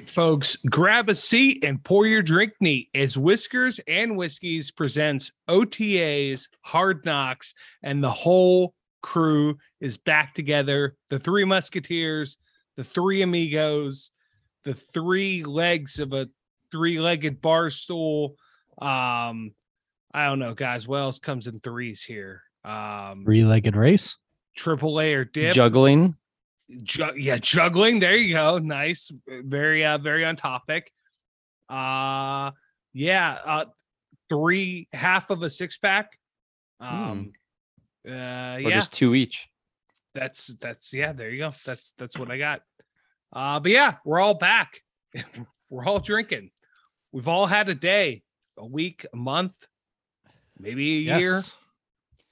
[0.00, 5.30] right, folks, grab a seat and pour your drink neat as Whiskers and Whiskeys presents
[5.48, 10.96] OTAs, Hard Knocks, and the whole crew is back together.
[11.10, 12.38] The three Musketeers,
[12.76, 14.10] the three Amigos,
[14.64, 16.28] the three legs of a
[16.72, 18.36] three-legged bar stool.
[18.78, 19.52] Um,
[20.14, 20.88] I don't know, guys.
[20.88, 22.42] What else comes in threes here?
[22.64, 24.16] Um, Three-legged race.
[24.56, 25.52] triple A or dip.
[25.52, 26.14] Juggling.
[26.82, 27.98] Ju- yeah, juggling.
[28.00, 28.58] There you go.
[28.58, 29.10] Nice.
[29.26, 30.92] Very uh very on topic.
[31.68, 32.52] Uh
[32.92, 33.64] yeah, uh
[34.28, 36.18] three half of a six pack.
[36.80, 37.32] Um
[38.08, 39.48] uh Or yeah, just two each.
[40.14, 41.52] that's that's yeah, there you go.
[41.66, 42.62] That's that's what I got.
[43.32, 44.80] Uh but yeah, we're all back.
[45.70, 46.50] we're all drinking.
[47.12, 48.22] We've all had a day,
[48.56, 49.54] a week, a month,
[50.58, 51.42] maybe a year.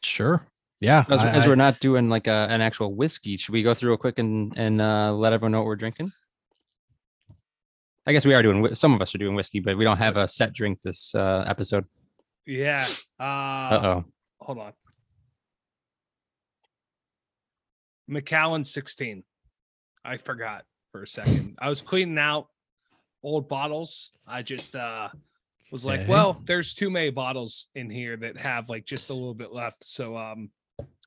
[0.03, 0.47] Sure.
[0.81, 1.05] Yeah.
[1.09, 3.93] As, I- as we're not doing like a, an actual whiskey, should we go through
[3.95, 6.13] a quick and and uh, let everyone know what we're drinking?
[8.07, 8.75] I guess we are doing.
[8.75, 11.45] Some of us are doing whiskey, but we don't have a set drink this uh,
[11.47, 11.85] episode.
[12.47, 12.87] Yeah.
[13.21, 14.05] Uh Uh oh.
[14.41, 14.73] hold on.
[18.07, 19.23] Macallan 16.
[20.05, 21.57] I forgot for a second.
[21.59, 22.47] I was cleaning out
[23.23, 24.13] old bottles.
[24.27, 25.09] I just uh
[25.71, 26.09] was like, Okay.
[26.09, 29.85] well, there's too many bottles in here that have like just a little bit left.
[29.85, 30.51] So um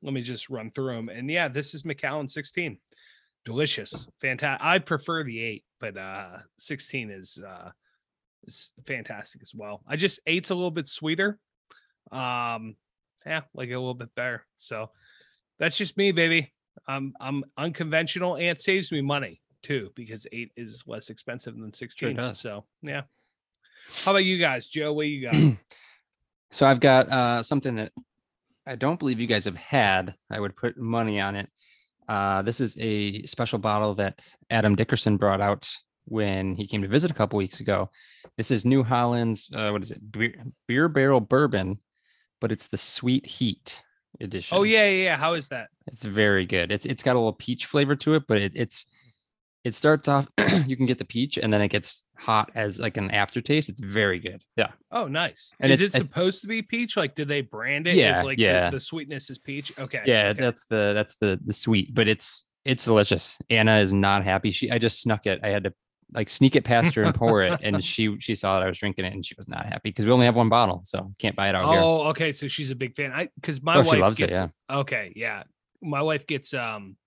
[0.02, 1.10] let me just run through them.
[1.10, 2.78] And yeah, this is Macallan 16.
[3.46, 4.08] Delicious.
[4.22, 4.66] Fantastic.
[4.66, 7.72] I prefer the 8, but uh 16 is uh
[8.46, 9.82] is fantastic as well.
[9.88, 11.40] I just eight's a little bit sweeter.
[12.12, 12.76] Um
[13.26, 14.46] yeah, like a little bit better.
[14.58, 14.90] So
[15.60, 16.54] that's just me, baby.
[16.88, 21.74] I'm I'm unconventional and it saves me money too because eight is less expensive than
[21.74, 22.16] 16.
[22.16, 22.40] does.
[22.40, 23.04] So yeah.
[24.06, 24.94] How about you guys, Joe?
[24.94, 25.36] What you got?
[26.54, 27.94] So I've got uh, something that
[28.68, 30.16] I don't believe you guys have had.
[30.30, 31.50] I would put money on it.
[32.08, 35.70] Uh, this is a special bottle that Adam Dickerson brought out
[36.06, 37.90] when he came to visit a couple weeks ago.
[38.38, 40.12] This is New Holland's uh, what is it?
[40.12, 40.34] Beer,
[40.68, 41.80] beer barrel bourbon,
[42.40, 43.82] but it's the Sweet Heat
[44.20, 44.58] edition.
[44.58, 45.18] oh yeah, yeah, yeah.
[45.18, 45.70] How is that?
[45.88, 46.72] it's very good.
[46.72, 48.86] It's it's got a little peach flavor to it, but it, it's
[49.64, 50.28] it starts off.
[50.66, 53.70] you can get the peach, and then it gets hot as like an aftertaste.
[53.70, 54.44] It's very good.
[54.56, 54.72] Yeah.
[54.92, 55.54] Oh, nice.
[55.60, 56.98] And is it supposed to be peach?
[56.98, 58.70] Like, did they brand it Yeah, as like yeah.
[58.70, 59.72] the, sweetness is peach?
[59.80, 60.02] Okay.
[60.06, 60.42] yeah okay.
[60.42, 64.70] that's the that's the the sweet but it's it's delicious anna is not happy she
[64.70, 65.74] i just snuck it i had to
[66.14, 68.78] like sneak it past her and pour it and she she saw that i was
[68.78, 71.36] drinking it and she was not happy because we only have one bottle so can't
[71.36, 72.32] buy it out here Oh, okay.
[72.32, 73.12] So she's a big fan.
[73.12, 75.44] I because my Oh, wife she loves it, gets, Okay, yeah.
[75.82, 76.98] My wife gets um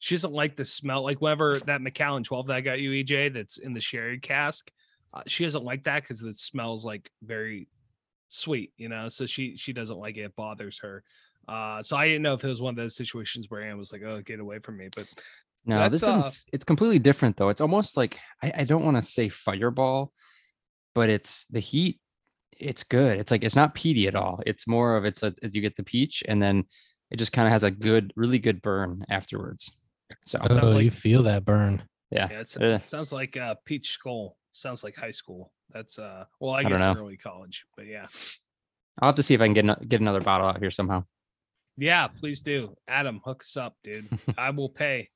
[0.00, 1.02] she doesn't like the smell.
[1.02, 4.68] Like whenever that Macallan 12 that I got you, EJ, that's in the sherry cask,
[5.14, 7.68] uh, she doesn't like that because it smells like very
[8.30, 9.08] sweet, you know.
[9.08, 11.04] So she she doesn't like it, it bothers her.
[11.46, 13.92] Uh so I didn't know if it was one of those situations where Anne was
[13.92, 14.88] like, Oh, get away from me.
[14.94, 15.06] But
[15.66, 18.96] no this uh, is it's completely different though it's almost like i, I don't want
[18.96, 20.12] to say fireball
[20.94, 22.00] but it's the heat
[22.58, 25.54] it's good it's like it's not peaty at all it's more of it's a, as
[25.54, 26.64] you get the peach and then
[27.10, 29.70] it just kind of has a good really good burn afterwards
[30.26, 31.82] so sounds oh, like- you feel that burn.
[32.10, 34.36] yeah yeah, it's, uh, sounds like uh peach skull.
[34.52, 35.52] Sounds like high school.
[35.72, 38.06] That's uh well, I, I guess early college, but yeah.
[39.00, 41.04] i'll have to see if i can get ano- get another bottle out here somehow
[41.76, 42.76] Yeah, please do.
[42.88, 44.08] Adam, hook us up, dude.
[44.38, 45.08] I will pay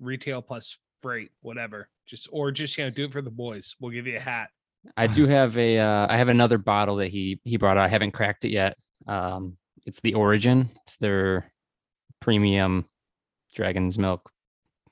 [0.00, 1.88] retail plus freight, whatever.
[2.06, 3.76] Just or just you know, do it for the boys.
[3.80, 4.48] We'll give you a hat.
[4.96, 7.84] I do have a uh, I have another bottle that he he brought out.
[7.84, 8.76] I haven't cracked it yet.
[9.06, 9.56] Um,
[9.86, 10.68] it's the Origin.
[10.82, 11.50] It's their
[12.20, 12.86] premium
[13.54, 14.30] Dragon's Milk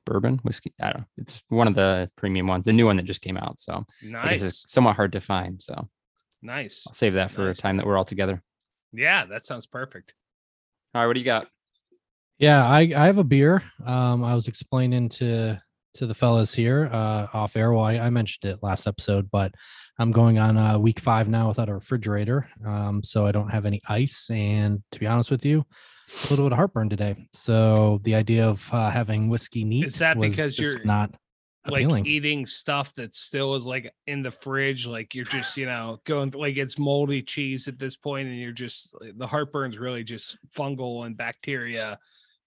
[0.07, 0.73] bourbon whiskey.
[0.81, 1.07] I don't know.
[1.19, 3.61] It's one of the premium ones, the new one that just came out.
[3.61, 4.43] So I guess Nice.
[4.43, 5.61] it's somewhat hard to find.
[5.61, 5.89] So
[6.43, 6.85] Nice.
[6.87, 7.59] I'll save that for Nice.
[7.59, 8.43] a time that we're all together.
[8.93, 10.15] Yeah, that sounds perfect.
[10.95, 11.49] All right, what do you got?
[12.39, 13.63] Yeah, I, I have a beer.
[13.85, 15.61] Um, I was explaining to
[15.95, 17.73] to the fellas here uh, off air.
[17.73, 19.53] Well, I, I mentioned it last episode, but
[19.99, 23.67] I'm going on uh, week five now without a refrigerator, um, so I don't have
[23.67, 24.29] any ice.
[24.31, 25.65] And to be honest with you,
[26.09, 27.29] a little bit of heartburn today.
[27.33, 31.15] So the idea of uh, having whiskey neat is that was because you're, not
[31.67, 32.07] Like appealing?
[32.07, 36.31] eating stuff that still is like in the fridge, like you're just, you know, going
[36.31, 41.05] like it's moldy cheese at this point, and you're just the heartburn's really just fungal
[41.05, 41.99] and bacteria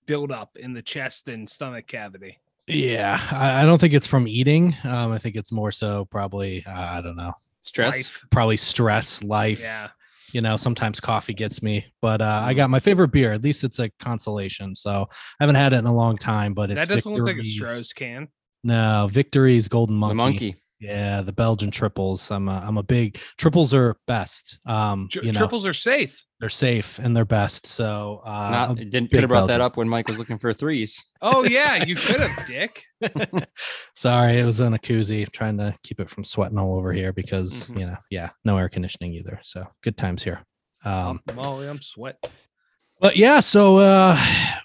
[0.07, 2.39] buildup in the chest and stomach cavity.
[2.67, 4.75] Yeah, I, I don't think it's from eating.
[4.83, 7.95] Um, I think it's more so probably uh, I don't know, Stress.
[7.97, 8.25] Life.
[8.31, 9.59] probably stress, life.
[9.59, 9.89] Yeah.
[10.33, 12.45] You know, sometimes coffee gets me, but uh, Mm.
[12.45, 13.33] I got my favorite beer.
[13.33, 14.75] At least it's a consolation.
[14.75, 17.35] So I haven't had it in a long time, but it's That doesn't look like
[17.35, 18.27] a Victory's- Stroh's can.
[18.63, 20.13] No, Victory's Golden Monkey.
[20.13, 20.60] The monkey.
[20.81, 22.31] Yeah, the Belgian triples.
[22.31, 24.57] I'm a, I'm a big triples are best.
[24.65, 26.25] Um, Tri- you know, triples are safe.
[26.39, 27.67] they're safe and they're best.
[27.67, 31.01] So uh, Not didn't could have brought that up when Mike was looking for threes.
[31.21, 32.83] Oh yeah, you could have, Dick.
[33.95, 35.29] sorry, it was in a koozie.
[35.31, 37.79] trying to keep it from sweating all over here because Mhm.
[37.79, 39.39] you know, yeah, no air conditioning either.
[39.43, 40.43] So good times here.
[40.83, 42.17] Um, Um, Molly, I'm sweat.
[43.01, 44.17] But yeah, so uh,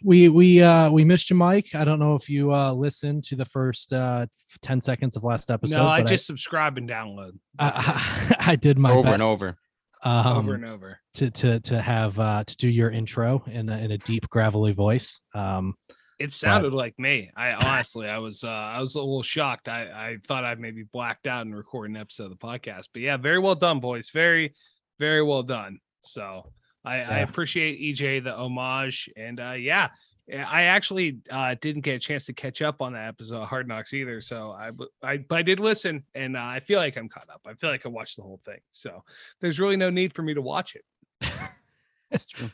[0.04, 1.68] we we uh, we missed you, Mike.
[1.74, 4.26] I don't know if you uh, listened to the first uh,
[4.60, 5.78] ten seconds of last episode.
[5.78, 9.56] No, I but just subscribe and download I, I, I did my over and over.
[10.02, 10.98] um, over and over.
[11.14, 14.72] to to to have uh, to do your intro in a, in a deep gravelly
[14.72, 15.18] voice.
[15.34, 15.74] Um,
[16.18, 17.30] It sounded like me.
[17.34, 19.68] I honestly, I was, uh, I was a little shocked.
[19.68, 23.00] I, I thought I maybe blacked out and recording an episode of the podcast, but
[23.00, 24.10] yeah, very well done, boys.
[24.12, 24.54] Very,
[24.98, 25.78] very well done.
[26.02, 26.52] So
[26.86, 29.88] I, I appreciate EJ the homage, and uh, yeah,
[30.28, 33.48] yeah, I actually uh, didn't get a chance to catch up on that episode of
[33.48, 34.20] Hard Knocks either.
[34.20, 37.28] So I, w- I, but I did listen, and uh, I feel like I'm caught
[37.28, 37.42] up.
[37.46, 38.58] I feel like I watched the whole thing.
[38.70, 39.02] So
[39.40, 40.84] there's really no need for me to watch it.
[42.10, 42.50] That's true.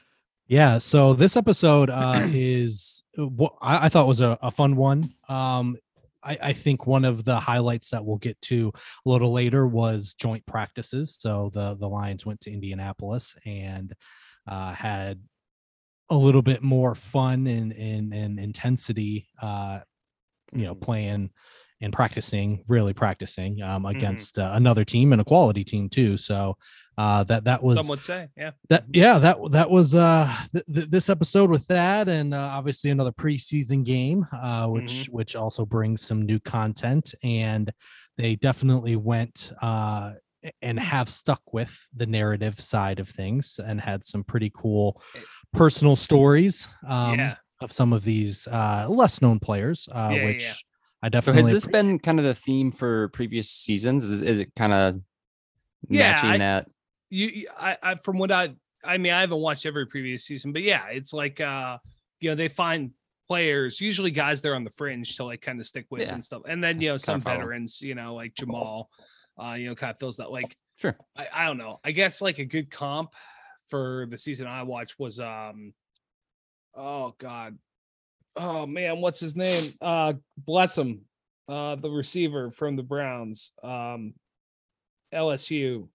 [0.49, 5.15] Yeah, so this episode uh, is what I, I thought was a, a fun one.
[5.29, 5.77] Um,
[6.23, 8.73] I, I think one of the highlights that we'll get to
[9.07, 11.17] a little later was joint practices.
[11.19, 13.95] So the the Lions went to Indianapolis and
[14.47, 15.21] uh, had
[16.11, 19.29] a little bit more fun and and, and intensity.
[19.41, 19.81] Uh,
[20.53, 20.81] you know, Mhm.
[20.83, 21.31] playing
[21.81, 26.17] and practicing, really practicing um, against uh, another team and a quality team too.
[26.19, 26.57] So
[26.99, 28.51] uh, that that was Some would say, yeah.
[28.69, 32.91] that yeah that that was uh th- th- this episode with that and uh, obviously
[32.91, 37.73] another preseason game uh which which also brings some new content and
[38.19, 40.13] they definitely went uh
[40.61, 45.21] and have stuck with the narrative side of things and had some pretty cool Eh.
[45.53, 47.37] personal stories um Yeah.
[47.61, 50.53] of some of these uh less known players uh Yeah, yeah, which yeah.
[51.03, 54.05] I So definitely has this appre- been kind of the theme for previous seasons?
[54.05, 55.01] Is, is it kind of
[55.89, 56.69] Yeah, matching I- that?
[57.11, 58.55] you, you- I, I from what I
[58.85, 61.79] I mean I haven't watched every previous season, but yeah, it's like uh
[62.21, 62.91] you know they find
[63.29, 66.15] players usually guys they're on the fringe to like kind of stick with Yeah.
[66.15, 67.37] and stuff, and then you know some follow.
[67.37, 68.87] veterans you know like Jamaal,
[69.41, 70.97] uh you know kind of fills that like Sure.
[71.17, 73.13] I, I don't know I guess like a good comp
[73.69, 75.73] for the season I watched was um
[76.75, 77.59] oh god
[78.37, 81.03] oh man what's his name uh bless him
[81.49, 84.15] uh the receiver from the Browns um
[85.15, 85.89] LSU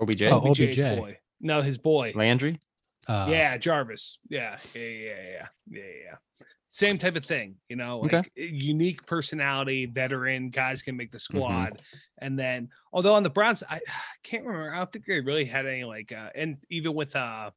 [0.00, 0.98] OBJ, Oh, OBJ's OBJ.
[0.98, 1.16] boy.
[1.40, 2.12] No, his boy.
[2.14, 2.60] Landry.
[3.08, 4.18] uh, yeah, Jarvis.
[4.28, 6.45] Yeah, yeah, yeah, yeah, yeah, yeah.
[6.76, 8.28] Same type of thing, you know, like Okay.
[8.36, 11.38] unique personality, veteran guys can make the Mm-hmm.
[11.38, 11.80] squad.
[12.18, 14.74] And then, although on the Browns, I, I can't remember.
[14.74, 17.50] I don't think they really had any like, uh, and even with uh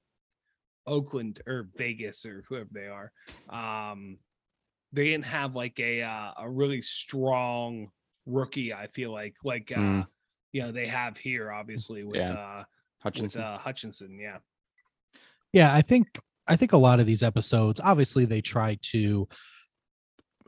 [0.88, 3.12] Oakland or Vegas or whoever they are,
[3.50, 4.20] um,
[4.94, 7.92] they didn't have like a uh, a really strong
[8.26, 8.74] rookie.
[8.74, 10.08] I feel like like uh, Mm.
[10.54, 12.32] you know they have here, obviously with Yeah.
[12.32, 12.64] uh
[13.14, 13.42] with Hutchinson.
[13.42, 14.20] uh, Hutchinson.
[14.20, 14.40] Yeah.
[15.54, 16.08] yeah i think
[16.50, 19.28] i think a lot of these episodes obviously they try to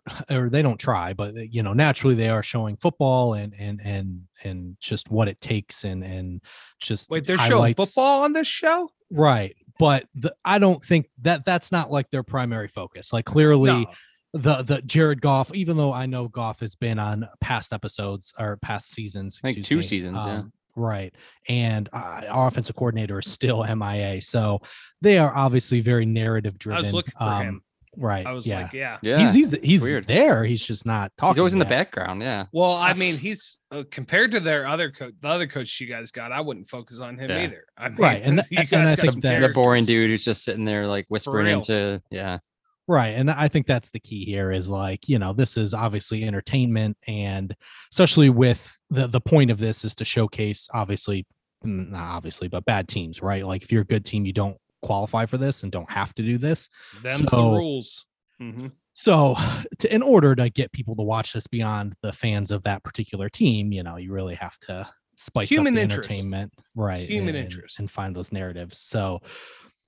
[0.29, 3.79] or they don't try but uh, you know naturally they are showing football and and
[3.83, 6.41] and and just what it takes and and
[6.81, 8.89] just Wait, they're showing football on this show?
[9.11, 13.71] right but the, i don't think that that's not like their primary focus like clearly
[13.71, 13.85] No.
[14.33, 18.57] the the jared goff even though i know goff has been on past episodes or
[18.57, 20.39] past seasons I think two me, seasons, yeah.
[20.39, 21.13] um, right
[21.47, 24.59] and uh, our offensive coordinator is still mia so
[25.01, 27.61] they are obviously very narrative I driven was looking for um, him.
[27.97, 28.97] right I was yeah like, yeah.
[29.01, 30.07] Yeah, he's he's he's weird.
[30.07, 32.21] there he's just not talking he's always in the background.
[32.21, 35.87] Yeah, Well, I mean, he's uh, compared to their other coach, the other coach you
[35.87, 36.31] guys got.
[36.31, 37.43] I wouldn't focus on him Yeah.
[37.43, 37.65] either.
[37.77, 39.85] I mean, Right, and th- you and guys I got think some that- the boring
[39.85, 42.39] dude who's just sitting there like whispering into yeah.
[42.87, 43.09] Right.
[43.09, 46.97] And I think that's the key here is like, you know, this is obviously entertainment
[47.07, 47.55] and
[47.91, 51.25] especially with the the point of this is to showcase obviously
[51.63, 53.45] not obviously, but bad teams, right?
[53.45, 56.23] Like if you're a good team, you don't qualify for this and don't have to
[56.23, 56.69] do this.
[57.03, 58.05] Them's the So- rules.
[58.41, 58.71] Mhm.
[58.93, 59.35] So,
[59.79, 63.29] to, in order to get people to watch this beyond the fans of that particular
[63.29, 66.09] team, you know, you really have to spice Human up the interest.
[66.09, 66.97] entertainment, right?
[67.07, 67.79] human and, interest.
[67.79, 68.79] and find those narratives.
[68.79, 69.21] So,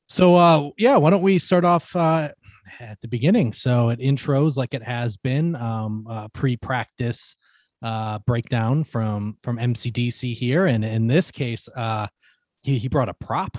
[0.07, 2.29] so uh, yeah, why don't we start off uh,
[2.79, 3.53] at the beginning?
[3.53, 7.35] So, it intros, like it has been, um, uh, pre-practice
[7.81, 12.07] uh, breakdown from from MCDC here, and in this case, uh,
[12.61, 13.57] he he brought a prop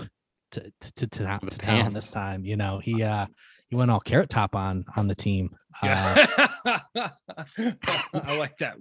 [0.52, 2.44] to to to, to, to town this time.
[2.44, 3.26] You know, he uh
[3.68, 5.54] he went all carrot top on on the team.
[5.82, 6.26] Uh,
[6.64, 6.80] Yeah.
[8.14, 8.76] I like that.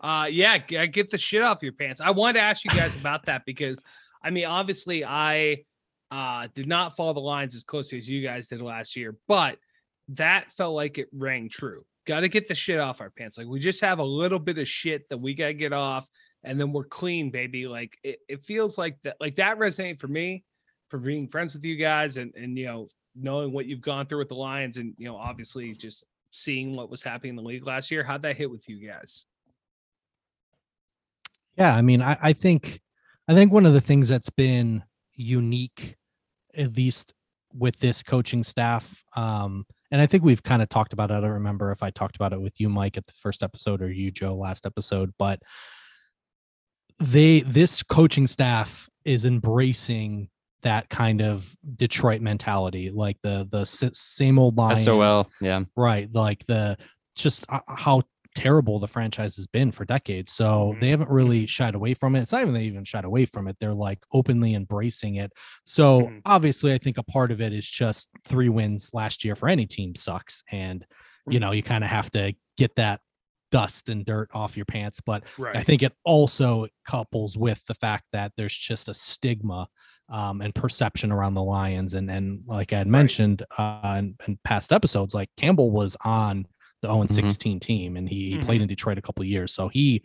[0.00, 2.00] Uh yeah, uh, get the shit off your pants.
[2.00, 3.82] I wanted to ask you guys about that because
[4.22, 5.64] I mean, obviously I
[6.10, 9.58] uh did not follow the Lions as closely as you guys did last year, but
[10.08, 11.84] that felt like it rang true.
[12.06, 13.38] got to get the shit off our pants.
[13.38, 16.06] Like we just have a little bit of shit that we got to get off,
[16.44, 17.66] and then we're clean, baby.
[17.66, 19.16] Like it, it feels like that.
[19.20, 20.44] Like that resonated for me,
[20.88, 24.18] for being friends with you guys, and and you know knowing what you've gone through
[24.18, 27.66] with the Lions, and you know obviously just seeing what was happening in the league
[27.66, 28.04] last year.
[28.04, 29.26] How'd that hit with you guys?
[31.56, 32.80] Yeah, I mean, I, I think
[33.28, 34.84] I think one of the things that's been
[35.16, 35.96] unique,
[36.54, 37.12] at least
[37.52, 41.14] with this coaching staff, um, and I think we've kind of talked about it.
[41.14, 43.80] I don't remember if I talked about it with you, Mike, at the first episode
[43.82, 45.40] or you, Joe, last episode, but
[46.98, 50.28] they this coaching staff is embracing
[50.62, 55.30] that kind of Detroit mentality, like the the same old Lions, SOL.
[55.40, 55.62] Yeah.
[55.76, 56.08] right?
[56.12, 56.76] Like the
[57.14, 58.02] just uh, how
[58.36, 60.32] terrible the franchise has been for decades.
[60.32, 60.80] So Mhm.
[60.80, 62.22] they haven't really shied away from it.
[62.22, 63.56] It's not even they even shied away from it.
[63.60, 65.32] They're like openly embracing it.
[65.66, 66.22] So Mhm.
[66.24, 69.66] obviously, I think a part of it is just three wins last year for any
[69.66, 70.86] team sucks, and
[71.28, 73.00] you know you kind of have to get that
[73.52, 75.00] dust and dirt off your pants.
[75.00, 75.56] But Right.
[75.56, 79.68] I think it also couples with the fact that there's just a stigma
[80.08, 81.94] um, and perception around the Lions.
[81.94, 86.46] And and like I had mentioned uh, in, in past episodes, like Campbell was on
[86.82, 87.10] the 0 Mhm.
[87.12, 88.44] 16 team and he, Mhm.
[88.44, 89.52] played in Detroit a couple of years.
[89.52, 90.02] So he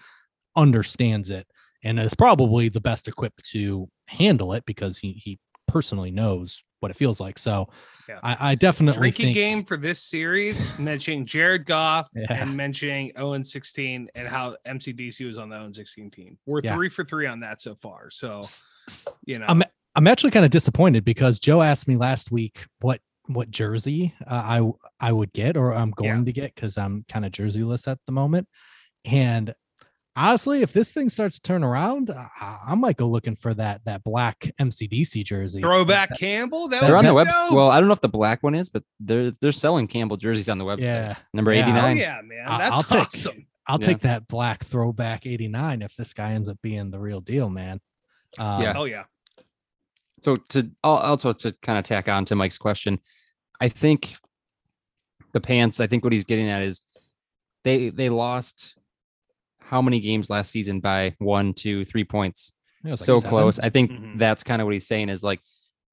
[0.56, 1.48] understands it
[1.84, 6.92] and is probably the best equipped to handle it because he he personally knows what
[6.92, 7.40] it feels like.
[7.40, 7.70] So
[8.10, 8.20] Yeah.
[8.24, 12.26] I, I definitely drinking think game for this series, mentioning Jared Goff Yeah.
[12.30, 16.38] and mentioning 0 and 16 and how MCDC was on the 0 and 16 team.
[16.46, 16.76] We're Yeah.
[16.76, 18.10] three for three on that so far.
[18.12, 18.42] So,
[19.26, 19.64] you know, I'm
[19.96, 24.72] I'm actually kind of disappointed because Joe asked me last week what what jersey uh,
[25.00, 26.26] I would get or I'm going Yeah.
[26.26, 28.48] to get because I'm kind of jerseyless at the moment.
[29.06, 29.54] And
[30.16, 33.82] honestly, if this thing starts to turn around, I, I might go looking for that
[33.86, 35.62] that black MCDC jersey.
[35.62, 36.68] throwback That- Campbell.
[36.68, 37.52] That They're on the website.
[37.52, 40.50] Well, I don't know if the black one is, but they're they're selling Campbell jerseys
[40.50, 40.82] on the website.
[40.82, 41.62] Yeah, Number Yeah.
[41.68, 41.98] oh 89.
[41.98, 43.46] yeah, man, that's I'll take- awesome.
[43.68, 43.88] I'll Yeah.
[43.88, 47.80] take that black throwback 89 if this guy ends up being the real deal, man.
[48.38, 48.74] Um, Yeah.
[48.76, 49.04] Oh yeah,
[50.22, 53.00] So to also to kind of tack on to Mike's question,
[53.60, 54.16] I think
[55.34, 55.80] the pants.
[55.80, 56.82] I think what he's getting at is
[57.64, 58.76] they they lost
[59.60, 62.52] how many games last season by one, two, three points.
[62.84, 63.30] like so seven.
[63.30, 63.60] close.
[63.60, 64.18] I think Mhm.
[64.18, 65.40] that's kind of what he's saying is like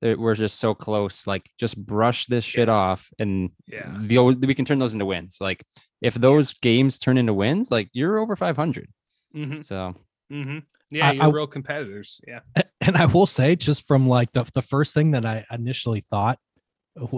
[0.01, 1.27] we're just so close.
[1.27, 3.93] Like just brush this shit off, and Yeah.
[4.07, 5.39] the, we can turn those into wins.
[5.41, 5.65] Like
[6.01, 8.89] if those games turn into wins, like you're over 500.
[9.33, 9.95] hmm So
[10.31, 10.59] hmm
[10.91, 12.21] yeah, I- you're I- real competitors.
[12.27, 12.41] Yeah,
[12.81, 16.39] and I will say, just from like the the first thing that I initially thought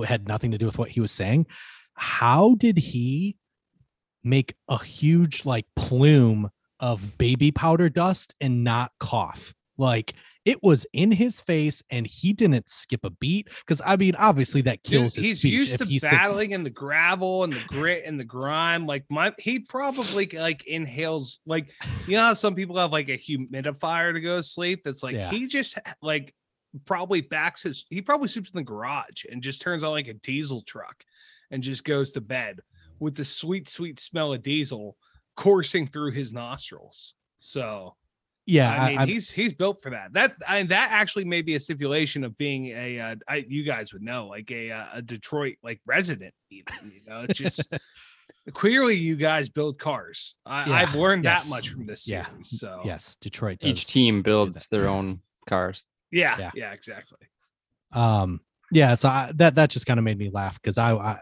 [0.04, 1.46] had nothing to do with what he was saying,
[1.94, 3.36] how did he
[4.22, 9.54] make a huge like plume of baby powder dust and not cough?
[9.80, 13.48] Like it was in his face and he didn't skip a beat.
[13.66, 16.50] Because I mean, obviously that Dude, kills his he's speech used to he sits- battling
[16.52, 18.86] in the gravel and the grit and the grime.
[18.86, 21.40] Like my, he probably like inhales.
[21.46, 21.70] Like
[22.06, 24.82] you know how some people have like a humidifier to go to sleep.
[24.84, 25.30] That's like Yeah.
[25.30, 26.34] he just like
[26.86, 27.86] probably backs his.
[27.90, 31.04] He probably sleeps in the garage and just turns on like a diesel truck
[31.50, 32.60] and just goes to bed
[32.98, 34.96] with the sweet, sweet smell of diesel
[35.36, 37.14] coursing through his nostrils.
[37.38, 37.94] So
[38.46, 40.12] Yeah, I mean, I, he's he's built for that.
[40.12, 42.98] That I, that actually may be a stipulation of being a.
[42.98, 46.34] Uh, I, you guys would know, like a uh, a Detroit like resident.
[46.50, 47.72] Even you know, it's just
[48.54, 50.34] clearly you guys build cars.
[50.44, 52.58] I, Yeah, I've learned yes, that much from this yeah, series.
[52.58, 53.58] So yes, Detroit.
[53.60, 55.84] each team builds their own cars.
[56.10, 56.50] yeah, Yeah.
[56.54, 57.18] yeah, exactly.
[57.92, 58.40] um
[58.72, 61.18] yeah so I, that that just kind of made me laugh because I, I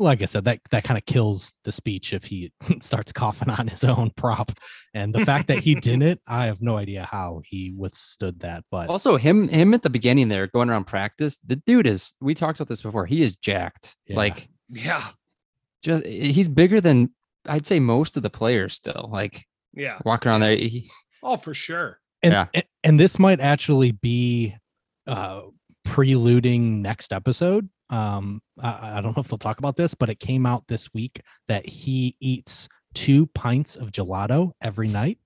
[0.00, 3.68] like i said that that kind of kills the speech if he starts coughing on
[3.68, 4.50] his own prop
[4.94, 8.88] and the fact that he didn't i have no idea how he withstood that but
[8.88, 12.58] Also, him him at the beginning there going around practice, the dude is we talked
[12.58, 13.06] about this before.
[13.06, 13.96] He is jacked.
[14.06, 14.16] Yeah.
[14.16, 15.08] Like Yeah,
[15.82, 17.10] just he's bigger than
[17.46, 19.08] I'd say most of the players still.
[19.12, 19.98] Like yeah.
[20.04, 20.56] walking around there.
[20.56, 20.90] He,
[21.22, 22.00] Oh, for sure.
[22.22, 22.46] and, yeah.
[22.54, 24.56] and and this might actually be
[25.06, 25.42] uh
[25.84, 30.18] preluding next episode um I, I don't know if they'll talk about this but it
[30.20, 35.18] came out this week that he eats two pints of gelato every night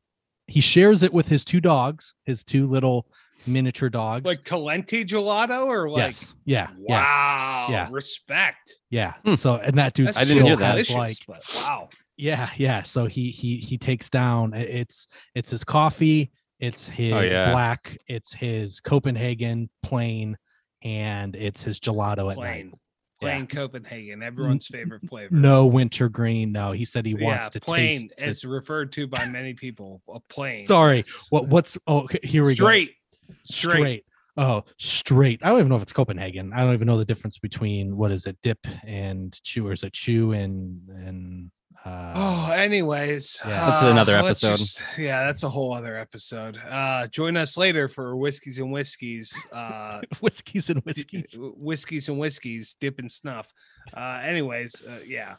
[0.46, 3.06] he shares it with his two dogs his two little
[3.46, 7.88] miniature dogs Like Talenti gelato, or like yes yeah yeah wow, yeah.
[7.90, 8.74] respect.
[8.90, 9.34] yeah Hmm.
[9.34, 10.90] so and that dude That's I didn't hear that.
[10.90, 11.16] like
[11.56, 11.88] wow.
[12.16, 16.30] yeah yeah so he he he takes down it's it's his coffee
[16.60, 17.50] it's his yeah.
[17.50, 20.36] black it's his copenhagen plain
[20.84, 22.72] and it's his gelato at night Plain,
[23.20, 25.34] plain Copenhagen, everyone's favorite flavor.
[25.34, 28.92] no winter green no he said he yeah, wants to plain taste the- as referred
[28.92, 30.02] to by many people.
[30.12, 30.64] A plain.
[30.64, 32.88] sorry what what's oh okay, here we straight,
[33.28, 34.04] go straight, straight
[34.36, 37.38] oh straight i don't even know if it's copenhagen i don't even know the difference
[37.38, 41.50] between what is it dip and chew or is it chew and and
[41.84, 43.70] Uh, Oh, anyways, Yeah.
[43.70, 44.56] That's another episode.
[44.56, 46.56] just- yeah, that's a whole other episode.
[46.56, 49.32] Uh, join us later for whiskeys and whiskeys.
[49.52, 51.36] Uh, whiskeys and whiskeys.
[51.38, 53.46] whiskeys and whiskeys, dip and snuff.
[53.94, 55.36] Uh, anyways, uh, yeah,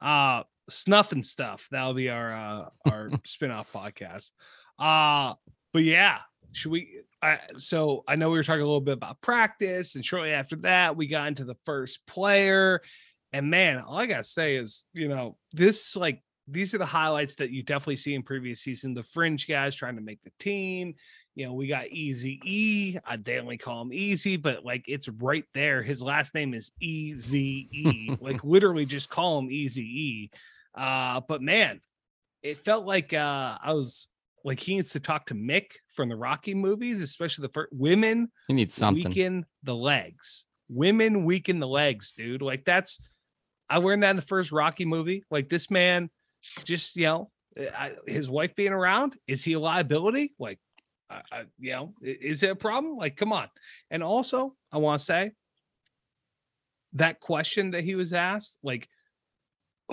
[0.00, 1.66] uh, snuff and stuff.
[1.70, 4.30] That'll be our uh, our spin-off podcast.
[4.78, 5.34] Uh,
[5.72, 6.18] but yeah,
[6.52, 7.00] should we?
[7.20, 10.54] I, so I know we were talking a little bit about practice, and shortly after
[10.56, 12.80] that, we got into the first player.
[13.32, 17.34] And man, all I gotta say is, you know, this like these are the highlights
[17.36, 18.94] that you definitely see in previous season.
[18.94, 20.94] The fringe guys trying to make the team.
[21.34, 22.98] You know, we got Easy E.
[23.06, 25.82] I only call him Easy, but like it's right there.
[25.82, 27.38] His last name is E Z
[27.72, 28.16] E.
[28.20, 30.30] Like literally just call him Easy E.
[30.74, 31.80] Uh, but man,
[32.42, 34.08] it felt like uh I was
[34.44, 38.32] like he needs to talk to Mick from the Rocky movies, especially the first women
[38.48, 39.04] You need something.
[39.04, 40.44] weaken the legs.
[40.68, 42.42] Women weaken the legs, dude.
[42.42, 42.98] Like that's
[43.70, 45.24] I learned that in the first Rocky movie.
[45.30, 46.10] Like this man,
[46.64, 50.34] just you know, I, his wife being around, is he a liability?
[50.38, 50.58] Like,
[51.10, 52.96] I, I, you know, is it a problem?
[52.96, 53.48] Like, come on.
[53.90, 55.32] And also, I want to say
[56.94, 58.88] that question that he was asked, like,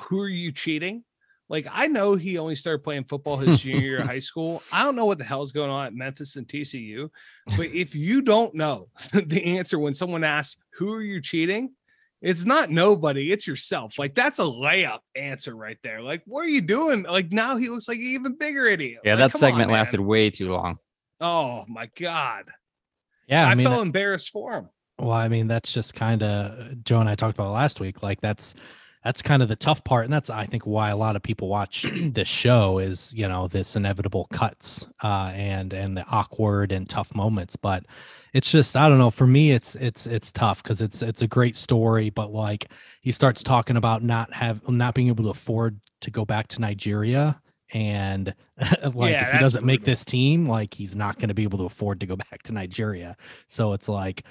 [0.03, 1.03] who are you cheating?
[1.47, 4.63] Like, I know he only started playing football his junior year of high school.
[4.73, 7.09] I don't know what the hell's going on at Memphis and TCU,
[7.55, 11.71] but if you don't know the answer when someone asks, Who are you cheating?
[12.25, 13.99] It's not nobody, it's yourself.
[13.99, 16.01] Like, that's a layup answer right there.
[16.01, 17.03] Like, what are you doing?
[17.03, 19.01] Like, now he looks like an even bigger idiot.
[19.03, 20.77] Yeah, Like, that come on, segment lasted way too long.
[21.21, 22.45] Oh my God.
[23.27, 24.69] Yeah, I, I mean, felt embarrassed for him.
[24.97, 28.01] Well, I mean, that's just kind of Joe and I talked about it last week.
[28.01, 28.55] Like that's
[29.03, 31.47] that's kind of the tough part, and that's I think why a lot of people
[31.47, 36.89] watch this show is you know this inevitable cuts uh, and and the awkward and
[36.89, 37.55] tough moments.
[37.55, 37.85] But
[38.35, 39.09] it's just I don't know.
[39.11, 42.69] For me, it's it's it's tough because it's it's a great story, but like
[43.01, 46.61] he starts talking about not have not being able to afford to go back to
[46.61, 47.41] Nigeria.
[47.73, 48.35] And
[48.93, 51.59] like, Yeah, if he doesn't make this team, like he's not going to be able
[51.59, 53.15] to afford to go back to Nigeria.
[53.47, 54.25] So it's like,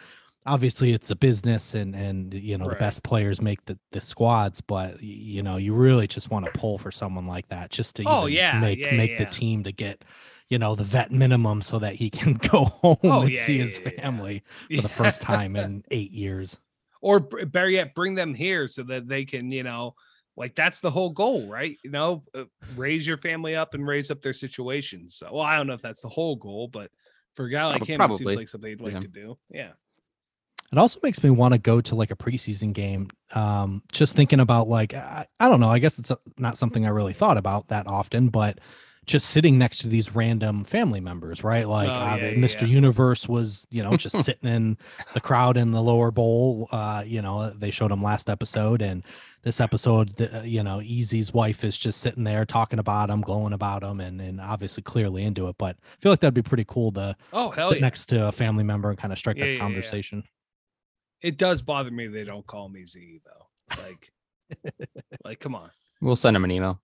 [0.47, 2.75] obviously it's a business and and you know Right.
[2.75, 6.51] the best players make the the squads but you know you really just want to
[6.53, 9.25] pull for someone like that just to Oh, even yeah, make yeah, make yeah.
[9.25, 10.05] the team to get
[10.51, 13.59] you know the vet minimum so that he can go home Oh, and yeah, see
[13.59, 14.03] yeah, his yeah, yeah.
[14.03, 14.43] family
[14.75, 16.59] for the first time in 8 years
[17.05, 19.95] or b- better yet, bring them here so that they can, you know,
[20.39, 21.77] like that's the whole goal, right?
[21.85, 22.45] You know, uh,
[22.77, 25.17] raise your family up and raise up their situations.
[25.17, 26.91] So, well, I don't know if that's the whole goal, but
[27.37, 29.01] for a guy like Prob- him, it seems like something he'd like yeah.
[29.01, 29.39] to do.
[29.51, 29.73] Yeah.
[30.73, 33.09] It also makes me want to go to like a preseason game.
[33.35, 35.69] Um, just thinking about like I, I don't know.
[35.69, 38.61] I guess it's a, not something I really thought about that often, but
[39.07, 41.67] just sitting next to these random family members, right?
[41.69, 42.63] Like Oh, uh, yeah, yeah, Mr.
[42.63, 42.69] yeah.
[42.69, 44.79] Universe was, you know, just sitting in
[45.15, 46.69] the crowd in the lower bowl.
[46.73, 49.05] Uh, you know, they showed him last episode, and
[49.43, 53.21] this episode, the, uh, you know, Easy's wife is just sitting there talking about him,
[53.21, 55.57] glowing about him, and and obviously clearly into it.
[55.59, 57.81] But I feel like that'd be pretty cool to Oh, hell sit yeah.
[57.83, 59.61] next to a family member and kind of strike Yeah, yeah, a yeah.
[59.61, 60.23] conversation.
[61.23, 63.77] It does bother me they don't call me Z though.
[63.83, 64.13] Like,
[65.25, 65.71] like, come on.
[66.01, 66.81] We'll send him an email.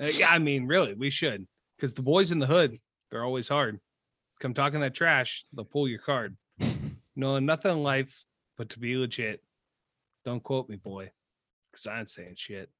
[0.00, 2.78] Uh, yeah, I mean, really, we should because the boys in the hood,
[3.10, 3.80] they're always hard.
[4.40, 6.36] Come talking that trash, they'll pull your card.
[7.16, 8.24] No, nothing in life
[8.56, 9.42] but to be legit.
[10.24, 11.10] Don't quote me, boy,
[11.70, 12.70] because I ain't saying shit.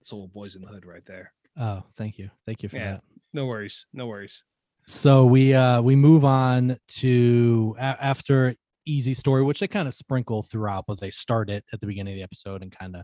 [0.00, 1.32] It's old boys in the hood right there.
[1.58, 2.92] Oh, thank you, thank you for Yeah.
[2.92, 3.04] that.
[3.32, 4.44] No worries, no worries.
[4.86, 8.54] So we uh we move on to a- after
[8.86, 12.12] easy story, which they kind of sprinkle throughout, but they start it at the beginning
[12.14, 13.02] of the episode and kind of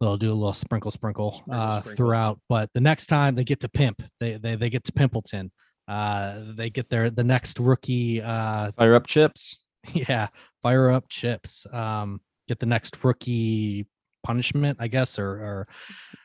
[0.00, 1.96] they'll do a little sprinkle sprinkle, Sprinkle, uh sprinkle.
[1.96, 2.40] throughout.
[2.48, 5.50] But the next time they get to pimp, they they they get to Pimpleton.
[5.88, 9.56] Uh they get their the next rookie uh Fire up chips.
[9.92, 10.28] yeah,
[10.62, 11.66] fire up chips.
[11.72, 13.86] Um get the next rookie
[14.22, 15.68] punishment, I guess, or or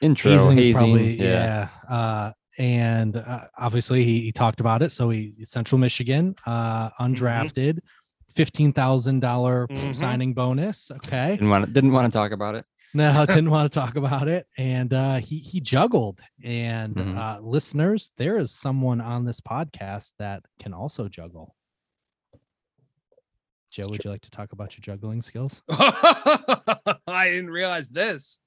[0.02, 0.50] Intro.
[0.50, 0.74] hazing.
[0.74, 1.70] probably yeah.
[1.90, 1.96] yeah.
[1.96, 4.92] Uh, and uh, obviously he, he talked about it.
[4.94, 7.04] So he Central Michigan, uh, Mm-hmm.
[7.04, 7.80] undrafted,
[8.36, 9.96] fifteen thousand dollar Mhm.
[9.96, 10.90] signing bonus.
[10.92, 12.66] Okay, Didn't want to, didn't want to talk about it.
[12.96, 14.48] No, didn't want to talk about it.
[14.58, 16.22] And uh, he he juggled.
[16.44, 17.18] And Mhm.
[17.18, 21.56] uh, listeners, there is someone on this podcast that can also juggle.
[23.72, 25.62] Joe, would you like to talk about your juggling skills?
[25.70, 28.40] I didn't realize this.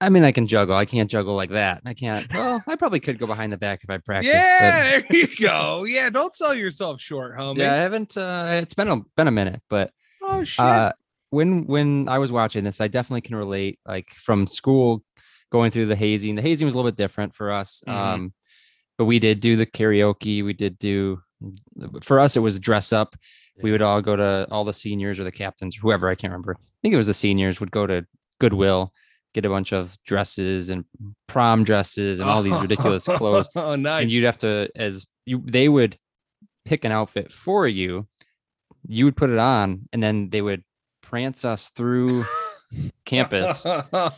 [0.00, 0.74] I mean, I can juggle.
[0.76, 1.82] I can't juggle like that.
[1.84, 2.26] I can't.
[2.34, 4.32] Well, I probably could go behind the back if I practiced.
[4.32, 5.84] but- Yeah, there you go.
[5.84, 7.58] Yeah, don't sell yourself short, homie.
[7.58, 8.16] yeah, I haven't.
[8.16, 10.60] Uh, it's been a been a minute, but Oh shit.
[10.64, 10.92] uh,
[11.30, 13.78] when when I was watching this, I definitely can relate.
[13.86, 15.02] Like from school,
[15.52, 16.34] going through the hazing.
[16.34, 17.82] The hazing was a little bit different for us.
[17.86, 17.92] Mhm.
[17.92, 18.34] Um,
[18.96, 20.44] but we did do the karaoke.
[20.44, 21.20] We did do.
[22.02, 23.14] For us, it was dress up.
[23.62, 26.32] We would all go to all the seniors or the captains, or whoever I can't
[26.32, 26.56] remember.
[26.58, 28.06] I think it was the seniors would go to
[28.40, 28.92] Goodwill,
[29.34, 30.84] get a bunch of dresses and
[31.26, 33.48] prom dresses and all these ridiculous clothes.
[33.56, 34.02] Oh, nice.
[34.02, 35.96] And you'd have to, as you, they would
[36.64, 38.06] pick an outfit for you.
[38.86, 40.62] You would put it on, and then they would
[41.08, 42.24] prance us through
[43.06, 43.62] campus.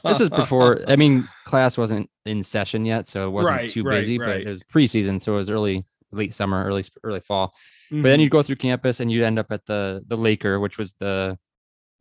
[0.05, 3.85] This is before, I mean, class wasn't in session yet, so it wasn't Right, too
[3.85, 4.27] right, busy, right.
[4.27, 7.55] but it was preseason, so it was early, late summer, early, early fall.
[7.91, 8.03] But Mm-hmm.
[8.03, 10.93] then you'd go through campus and you'd end up at the the Laker, which was
[10.95, 11.37] the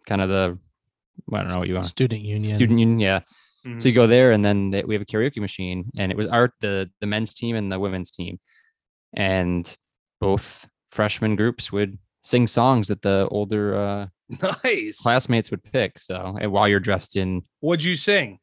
[0.05, 0.57] kind of the
[1.33, 2.55] I don't know what you want Student union.
[2.57, 3.21] student union, yeah.
[3.65, 3.81] Mhm.
[3.81, 6.27] So you go there, and then they, we have a karaoke machine, and it was
[6.27, 8.39] our the the men's team and the women's team,
[9.13, 9.75] and
[10.21, 11.97] both freshman groups would
[12.29, 14.07] sing songs that the older uh,
[14.63, 15.01] nice.
[15.01, 15.99] classmates would pick.
[15.99, 18.39] So and while you're dressed in, What'd you sing?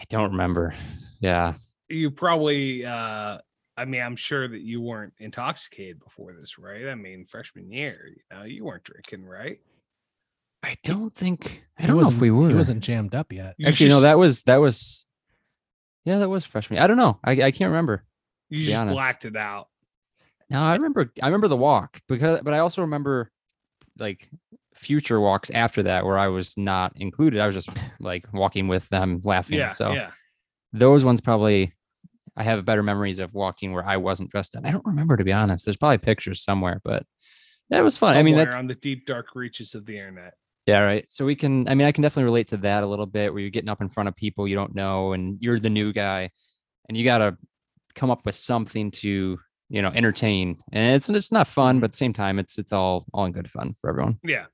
[0.00, 0.74] I don't remember.
[1.20, 1.54] Yeah,
[1.88, 2.84] You probably.
[2.84, 3.38] uh
[3.78, 6.88] I mean, I'm sure that you weren't intoxicated before this, right?
[6.88, 9.58] I mean, freshman year, you know, you weren't drinking, right?
[10.62, 12.48] I don't think I don't know if we were.
[12.48, 13.54] He wasn't jammed up yet.
[13.58, 15.06] You Actually, no, that was that was.
[16.04, 16.78] Yeah, that was freshman.
[16.78, 17.18] I don't know.
[17.24, 18.04] I, I can't remember.
[18.48, 18.94] You just honest.
[18.94, 19.68] blacked it out.
[20.50, 23.30] No, I remember I remember the walk because but I also remember
[23.98, 24.28] like
[24.74, 27.40] future walks after that where I was not included.
[27.40, 29.58] I was just like walking with them laughing.
[29.58, 29.70] Yeah.
[29.70, 30.10] so yeah.
[30.72, 31.72] those ones probably
[32.36, 34.66] I have better memories of walking where I wasn't dressed up.
[34.66, 35.64] I don't remember to be honest.
[35.64, 37.04] There's probably pictures somewhere, but
[37.70, 38.16] that was fun.
[38.16, 40.34] I mean that's on the deep dark reaches of the internet.
[40.66, 41.06] yeah, right.
[41.08, 43.40] So we can I mean I can definitely relate to that a little bit where
[43.40, 46.30] you're getting up in front of people you don't know and you're the new guy
[46.88, 47.36] and you gotta
[47.96, 51.90] come up with something to you know entertain and it's it's not fun but at
[51.92, 54.46] the same time it's it's all all in good fun for everyone Yeah.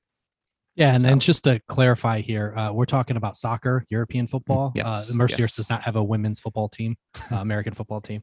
[0.74, 4.72] Yeah, and, So- and just to clarify here, uh, we're talking about soccer, European football.
[4.74, 5.56] yes, uh, Mercyhurst yes.
[5.56, 6.96] does not have a women's football team,
[7.30, 8.22] uh, American football team.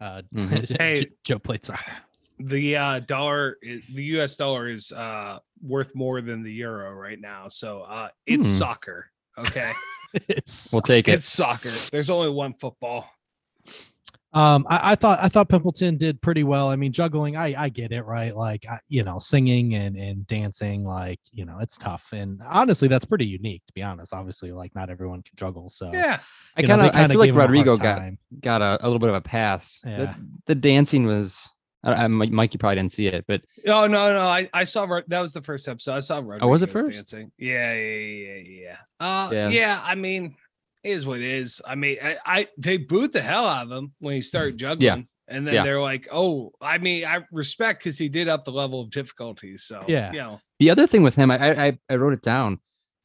[0.00, 0.76] Uh, Mhm.
[0.78, 1.08] Hey.
[1.24, 1.90] Joe played soccer.
[2.38, 3.56] The uh dollar
[3.92, 7.48] the US dollar is uh worth more than the euro right now.
[7.48, 8.52] So uh it's Hmm.
[8.58, 9.10] soccer.
[9.36, 9.72] Okay.
[10.28, 11.70] It's- we'll take it it's soccer.
[11.90, 13.08] There's only one football.
[14.32, 16.68] Um, I, I thought I thought Pimpleton did pretty well.
[16.68, 18.34] I mean, juggling, I I get it, right?
[18.36, 22.06] Like, I, you know, singing and and dancing, like, you know, it's tough.
[22.12, 24.14] And honestly, that's pretty unique, to be honest.
[24.14, 25.68] Obviously, like, not everyone can juggle.
[25.68, 26.20] So Yeah.
[26.56, 28.02] I kind of I feel like gave a Rodrigo got
[28.40, 29.96] got a, a little bit of a pass Yeah.
[29.98, 30.14] the,
[30.46, 31.48] the dancing was
[31.82, 34.64] I, I, Mike Mike, you probably didn't see it but Oh no, no, I, I
[34.64, 35.94] saw Rod- that was the first episode.
[35.94, 36.90] I saw Rodrigo Oh, was it first?
[36.94, 37.32] dancing.
[37.38, 38.76] Yeah, yeah, yeah, yeah, yeah.
[39.00, 39.48] Uh Yeah.
[39.48, 39.82] yeah.
[39.84, 40.34] I mean,
[40.82, 41.60] it is what it is.
[41.66, 45.08] I mean, I, I they booed the hell out of him when he started juggling.
[45.28, 45.62] And then Yeah.
[45.62, 49.58] they're like, oh, I mean, I respect because he did up the level of difficulty.
[49.58, 50.10] So Yeah.
[50.12, 52.58] you know, the other thing with him I I, I wrote it down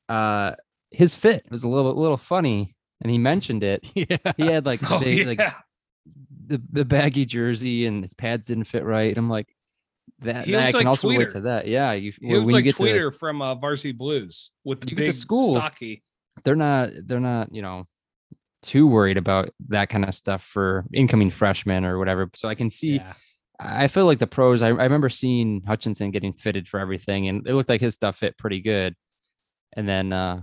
[0.10, 0.54] uh
[0.92, 4.18] his fit was a little a little funny and he mentioned it yeah.
[4.38, 5.26] he had like oh, they, yeah.
[5.26, 5.54] like
[6.48, 9.56] the, the baggy jersey and his pads didn't fit right And I'm like
[10.20, 12.54] that, that I can like also relate to that yeah you he when was you
[12.56, 16.04] like get to from uh, Varsity Blues with the You to big school, stocky.
[16.44, 17.86] They're not they're not you know
[18.62, 22.70] too worried about that kind of stuff for incoming freshmen or whatever so i can
[22.70, 23.14] see yeah.
[23.60, 27.48] i feel like the pros I, I remember seeing hutchinson getting fitted for everything and
[27.48, 28.96] it looked like his stuff fit pretty good
[29.78, 30.42] and then uh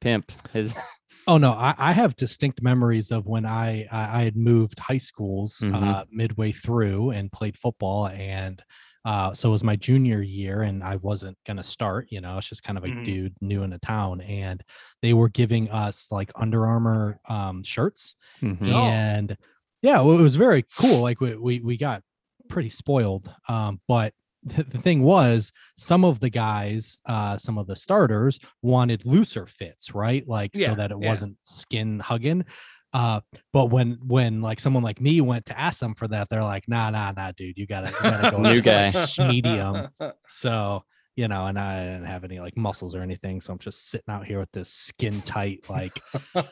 [0.00, 0.74] pimp his
[1.26, 4.98] Oh no, I, I have distinct memories of when I I, I had moved high
[4.98, 5.74] schools Mhm.
[5.74, 8.60] uh, midway through and played football, and
[9.04, 12.08] uh, so it was my junior year, and I wasn't gonna start.
[12.10, 13.04] You know, it's just kind of a Mhm.
[13.04, 14.62] dude new in a town, and
[15.02, 18.94] they were giving us like Under Armour um, shirts, Mhm.
[18.94, 19.36] And
[19.82, 21.00] yeah, well, it was very cool.
[21.02, 22.02] Like we we, we got
[22.48, 27.66] pretty spoiled, um, but the, the thing was some of the guys uh some of
[27.66, 31.08] the starters wanted looser fits right like Yeah, so that it yeah.
[31.08, 32.46] wasn't skin hugging
[32.92, 33.20] uh
[33.52, 36.66] but when when like someone like me went to ask them for that they're like
[36.68, 39.88] nah nah nah dude you gotta, you gotta go New this, like, medium.
[40.26, 40.82] So
[41.16, 44.08] you know and i didn't have any like muscles or anything so i'm just sitting
[44.08, 45.92] out here with this skin tight like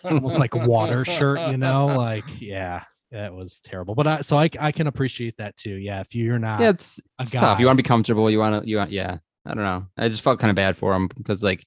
[0.04, 1.86] almost like water shirt you know?
[1.86, 3.94] Like yeah that was terrible.
[3.94, 5.74] But i so i, I can appreciate that too.
[5.74, 7.58] Yeah if you're not yeah it's, it's tough.
[7.58, 9.86] You want to be comfortable you want to you want yeah i don't know.
[9.96, 11.64] I just felt kind of bad for him because like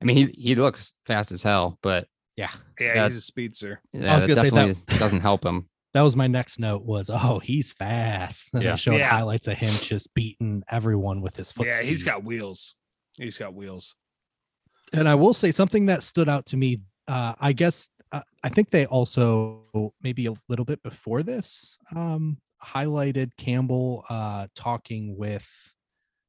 [0.00, 3.80] i mean he, he looks fast as hell but yeah yeah, That's- he's a speedster.
[3.92, 6.82] yeah, was that gonna say that- definitely doesn't help him that was my next note
[6.84, 8.72] was oh he's fast and Yeah.
[8.72, 9.08] they showed Yeah.
[9.10, 12.10] highlights of him just beating everyone with his foot Yeah, he's speed.
[12.10, 12.74] got wheels.
[13.16, 13.94] He's got wheels.
[14.92, 18.48] and i will say something that stood out to me uh i guess uh, i
[18.48, 19.64] think they also
[20.02, 25.46] maybe a little bit before this um highlighted campbell uh talking with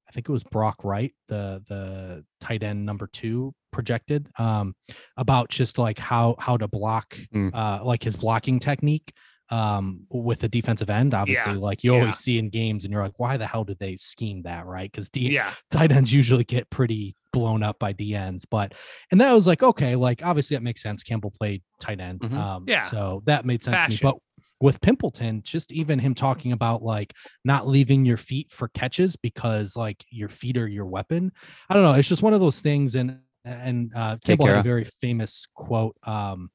[0.08, 4.74] i think it was brock wright the the tight end number two projected um
[5.18, 7.52] about just like how how to block Mm.
[7.54, 9.14] uh like his blocking technique
[9.50, 12.00] um with the defensive end obviously like you yeah.
[12.02, 14.92] always see in games and you're like why the hell did they scheme that right
[14.92, 15.52] because Yeah.
[15.72, 18.44] tight ends usually get pretty blown up by DNs.
[18.50, 18.74] But
[19.12, 21.04] and that was like okay, like obviously that makes sense.
[21.04, 22.34] Campbell played tight end, Mhm.
[22.34, 22.82] um, Yeah.
[22.88, 24.12] so that made sense to me.
[24.12, 24.18] But
[24.60, 27.14] with Pimpleton, just even him talking about like
[27.46, 31.32] not leaving your feet for catches because like your feet are your weapon.
[31.70, 31.94] I don't know.
[31.94, 32.96] It's just one of those things.
[32.96, 36.50] And and uh, Take had a very famous quote um,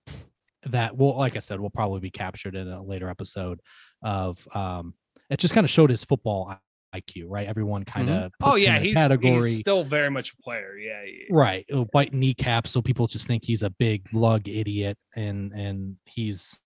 [0.67, 3.61] that will, like I said, will probably be captured in a later episode.
[4.03, 4.95] Of um,
[5.31, 6.57] it just kind of showed his football
[6.95, 7.47] IQ, right?
[7.47, 10.77] Everyone kind of oh yeah, he's, he's still very much a player.
[10.77, 11.25] Yeah, yeah.
[11.31, 11.65] right.
[11.69, 16.61] He'll bite kneecaps, so people just think he's a big lug idiot, and and he's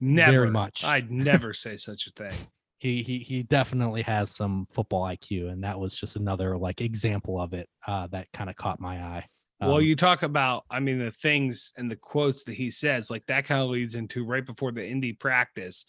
[0.00, 0.84] never much.
[0.84, 2.32] I'd never say such a thing.
[2.78, 7.40] he he he definitely has some football IQ, and that was just another like example
[7.40, 9.26] of it uh, that kind of caught my eye.
[9.60, 13.10] Well, Um, you talk about, I mean, the things and the quotes that he says,
[13.10, 15.84] like that kind of leads into right before the Indy practice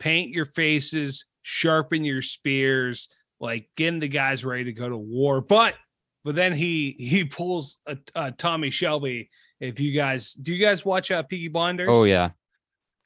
[0.00, 3.08] paint your faces, sharpen your spears,
[3.38, 5.40] like getting the guys ready to go to war.
[5.40, 5.76] But,
[6.24, 9.30] but then he he pulls a, a Tommy Shelby.
[9.60, 11.88] If you guys do, you guys watch uh, Peaky Blinders?
[11.90, 12.30] Oh yeah,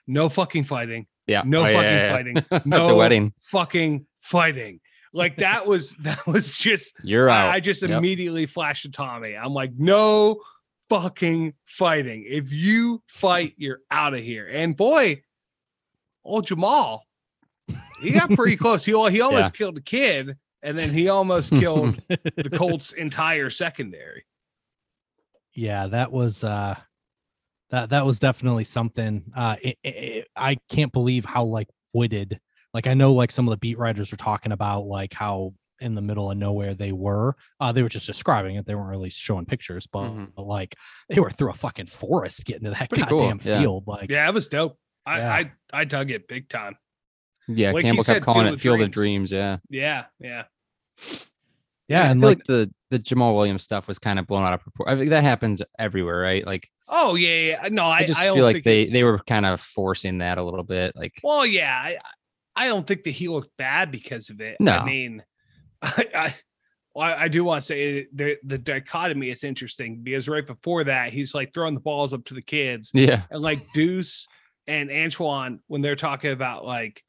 [0.06, 1.42] no fucking fighting, yeah.
[1.44, 2.12] No Oh, yeah, fucking yeah, yeah.
[2.50, 2.62] fighting.
[2.70, 3.34] No the wedding.
[3.50, 4.80] fucking fighting.
[5.16, 7.46] Like that was that was just You're out.
[7.50, 7.90] I, I just Yep.
[7.90, 9.34] immediately flashed to Tommy.
[9.36, 10.40] I'm like, no
[10.90, 12.24] fucking fighting.
[12.28, 14.46] If you fight, you're out of here.
[14.46, 15.22] And boy,
[16.24, 17.00] old Jamaal,
[18.00, 18.84] he got pretty close.
[18.84, 24.24] He he almost killed a kid, and then he almost killed the Colts' entire secondary.
[25.54, 26.74] yeah, that was uh,
[27.70, 29.24] that that was definitely something.
[29.34, 32.38] Uh, it, it- it- I can't believe how like wooded.
[32.76, 35.94] Like I know like some of the beat writers were talking about like how in
[35.94, 37.34] the middle of nowhere they were.
[37.58, 38.66] Uh, they were just describing it.
[38.66, 40.32] They weren't really showing pictures, but, Mhm.
[40.36, 40.74] but, like
[41.08, 43.60] they were through a fucking forest getting to that Pretty cool, goddamn yeah.
[43.60, 43.84] field.
[43.86, 44.78] Like Yeah, it was dope.
[45.06, 45.32] I Yeah.
[45.32, 46.76] I, I dug it big time.
[47.48, 49.30] yeah, like he Campbell said, kept calling Field it of Field of Dreams.
[49.30, 49.32] Dreams.
[49.32, 49.56] Yeah.
[49.70, 50.42] Yeah, yeah.
[51.88, 54.44] yeah, I and feel like, like, the the Jamaal Williams stuff was kind of blown
[54.44, 54.94] out of proportion.
[54.94, 56.46] I think that happens everywhere, right?
[56.46, 57.68] Like Oh yeah, yeah.
[57.70, 59.60] No, I, I just I don't feel like think they it- they were kind of
[59.60, 60.94] forcing that a little bit.
[60.96, 61.98] Like Well, yeah, I,
[62.56, 64.56] I don't think that he looked bad because of it.
[64.60, 64.82] I No.
[64.84, 65.22] mean,
[65.82, 66.34] I, I,
[66.94, 70.84] well, I I do want to say the the dichotomy is interesting because right before
[70.84, 74.26] that, he's like throwing the balls up to the kids, yeah, and like Duce
[74.66, 77.02] and Antwaan when they're talking about like,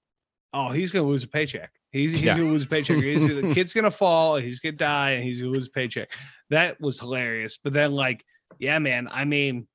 [0.53, 1.71] oh, he's gonna lose a paycheck.
[1.91, 2.35] He's he's Yeah.
[2.37, 2.97] gonna lose a paycheck.
[2.97, 4.35] He's, the kid's gonna fall.
[4.35, 6.11] He's gonna die, and he's gonna lose a paycheck.
[6.49, 7.57] That was hilarious.
[7.63, 8.25] But then, like,
[8.59, 9.07] yeah, man.
[9.09, 9.67] I mean,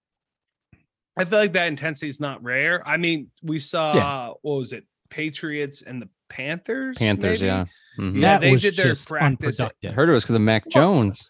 [1.18, 2.86] I feel like that intensity is not rare.
[2.86, 6.96] I mean, we saw what was it, Patriots and the Panthers.
[6.96, 7.40] Panthers.
[7.42, 7.46] maybe?
[7.46, 7.64] Yeah.
[7.98, 8.14] Mhm.
[8.14, 9.60] Yeah, that they was did their just practice.
[9.60, 11.28] I heard it was because of Mac Jones.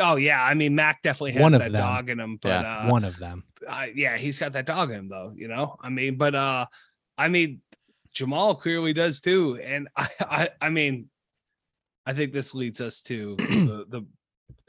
[0.00, 1.80] Oh yeah, I mean, Mac definitely has One of that them.
[1.82, 2.38] dog in him.
[2.40, 3.44] But Yeah, uh, one of them.
[3.68, 5.76] I, yeah, he's got that dog in him though, you know.
[5.82, 6.66] I mean, but uh
[7.18, 7.60] I mean
[8.16, 9.60] Jamaal clearly does too.
[9.62, 11.10] And I I, I mean,
[12.06, 14.06] I think this leads us to the, the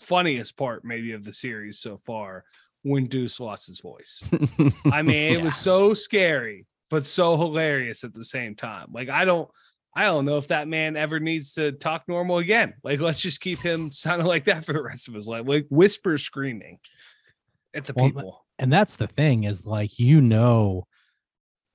[0.02, 2.44] funniest part maybe of the series so far
[2.82, 4.22] when Duce lost his voice.
[4.92, 8.88] I mean, it was so scary, but so hilarious at the same time.
[8.94, 9.50] Like I don't
[9.96, 12.76] I don't know if that man ever needs to talk normal again.
[12.84, 15.44] Like let's just keep him sounding like that for the rest of his life.
[15.48, 16.78] Like whisper screaming
[17.74, 18.46] at the Well, people.
[18.60, 20.86] and that's the thing is like you know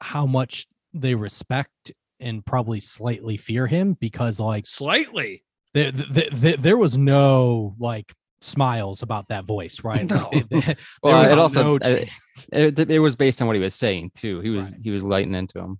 [0.00, 5.42] how much they respect and probably slightly fear him because like Slightly.
[5.74, 10.30] there, there, there, there was no like smiles about that voice right No.
[10.32, 12.04] Like, they- there Well, it also no uh,
[12.52, 14.40] it, it was based on what he was saying too.
[14.40, 14.80] He was Right.
[14.84, 15.78] he was lighting into him.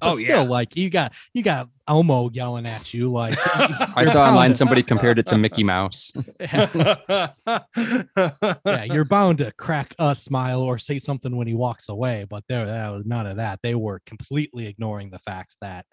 [0.00, 0.48] But Oh, still yeah.
[0.48, 3.36] like you got you got elmo yelling at you like
[3.96, 6.12] I saw online bound- somebody compared it to Mickey Mouse.
[6.40, 7.28] yeah
[8.84, 12.66] you're bound to crack a smile or say something when he walks away but there
[12.66, 15.86] that was none of that they were completely ignoring the fact that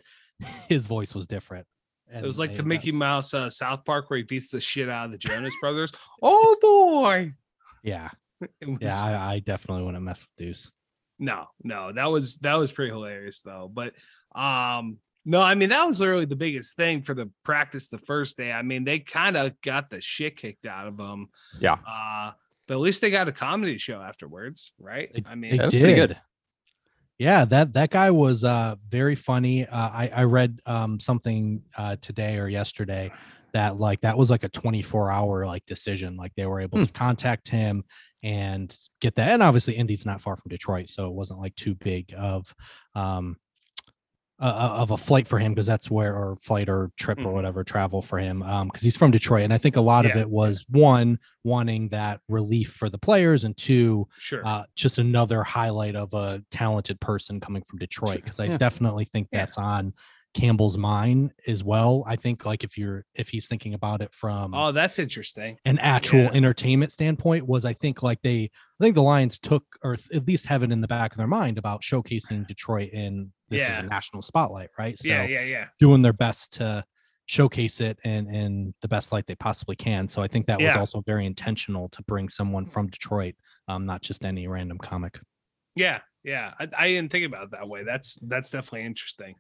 [0.70, 1.66] his voice was different
[2.14, 4.90] It was like the Mickey that's- Mouse uh, South Park where he beats the shit
[4.90, 5.92] out of the Jonas Brothers.
[6.22, 7.34] Oh boy!
[7.84, 8.10] yeah
[8.62, 10.70] was- yeah I, I definitely wouldn't mess with duce
[11.20, 13.72] no, no, that was that was pretty hilarious though.
[13.72, 13.94] But
[14.36, 18.38] um, no, I mean that was literally the biggest thing for the practice the first
[18.38, 18.52] day.
[18.52, 21.30] I mean they kind of got the shit kicked out of them.
[21.60, 21.74] Yeah.
[21.88, 22.32] Uh,
[22.68, 25.12] but at least they got a comedy show afterwards, right?
[25.14, 26.08] They- I mean, they That was pretty did.
[26.10, 26.18] good.
[27.22, 31.96] Yeah that that guy was uh very funny uh i i read um something uh
[32.02, 33.12] today or yesterday
[33.54, 36.86] that like that was like a 24 hour like decision like they were able Hmm.
[36.86, 37.84] to contact him
[38.24, 41.76] and get that and obviously indy's not far from detroit so it wasn't like too
[41.76, 42.54] big of
[42.96, 43.38] um
[44.42, 47.34] uh, of a flight for him because that's where or flight or trip or Mhm.
[47.34, 50.16] whatever travel for him um because he's from detroit and i think a lot of
[50.16, 54.42] it was one wanting that relief for the players and two sure.
[54.46, 58.58] uh, just another highlight of a talented person coming from Detroit because I Yeah.
[58.58, 59.40] definitely think Yeah.
[59.40, 59.94] that's on
[60.34, 62.04] Campbell's mind as well.
[62.08, 65.58] I think like if you're if he's thinking about it from Oh, that's interesting.
[65.66, 66.32] an actual Yeah.
[66.34, 68.44] entertainment standpoint was I think like they
[68.80, 71.28] I think the Lions took or at least have it in the back of their
[71.28, 73.80] mind about showcasing Detroit in this Yeah.
[73.80, 74.98] is a national spotlight, right?
[74.98, 75.66] So yeah, yeah, yeah.
[75.80, 76.86] doing their best to
[77.26, 80.08] showcase it in in the best light they possibly can.
[80.10, 83.36] So I think that was also very intentional to bring someone from Detroit,
[83.68, 85.20] um, not just any random comic.
[85.76, 86.54] Yeah, yeah.
[86.60, 87.84] I, I didn't think about it that way.
[87.84, 89.36] That's that's definitely interesting.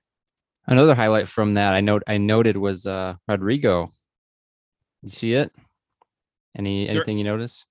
[0.67, 3.89] Another highlight from that I note I noted was uh Rodrigo.
[5.01, 5.51] You see it?
[6.55, 7.65] Any There- anything you notice?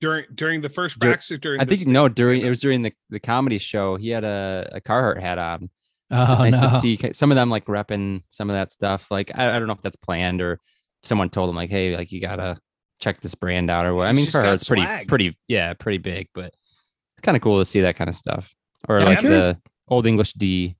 [0.00, 2.82] During during the first Dur- practice or during I think no during it was during
[2.82, 3.96] the, the comedy show.
[3.96, 5.68] He had a, a Carhartt hat on.
[6.10, 6.60] Oh, nice no.
[6.62, 9.06] to see some of them like repping some of that stuff.
[9.10, 10.58] Like I, I don't know if that's planned or
[11.04, 12.58] someone told him like, hey, like you gotta
[12.98, 14.06] check this brand out or what.
[14.06, 17.58] I mean, just got Carhartt's pretty pretty yeah pretty big, but it's kind of cool
[17.60, 18.52] to see that kind of stuff.
[18.88, 20.76] Or Yeah, like the old English D.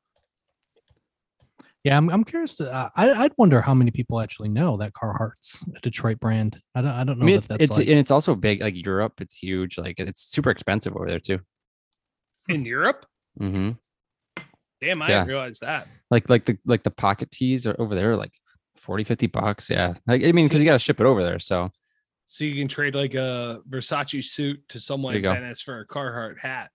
[1.84, 2.56] Yeah, I'm, I'm curious.
[2.56, 6.60] To, uh, I I'd wonder how many people actually know that Carhartt's a Detroit brand.
[6.74, 8.34] I don't I don't I know mean, that it's that's it's like, and it's also
[8.34, 9.20] big like Europe.
[9.20, 9.78] It's huge.
[9.78, 11.38] Like it's super expensive over there too.
[12.48, 13.06] in Europe.
[13.40, 13.70] Mm-hmm.
[14.82, 15.14] Damn, I Yeah.
[15.20, 15.88] didn't realize that.
[16.10, 18.32] Like like the like the pocket tees are over there like
[18.76, 19.70] 40, 50 bucks.
[19.70, 19.94] Yeah.
[20.06, 21.38] Like I mean, because you got to ship it over there.
[21.38, 21.70] So
[22.26, 25.40] So you can trade like a Versace suit to someone There in.
[25.42, 26.70] Venice for a Carhartt hat.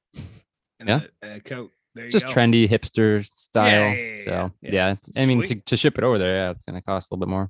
[0.80, 1.02] And Yeah.
[1.22, 1.72] a, and a coat.
[1.96, 2.34] There just go.
[2.34, 3.68] trendy hipster style.
[3.72, 4.72] yeah, yeah, so yeah.
[4.72, 7.26] yeah, I mean, to, to ship it over there, yeah, it's gonna cost a little
[7.26, 7.50] bit more.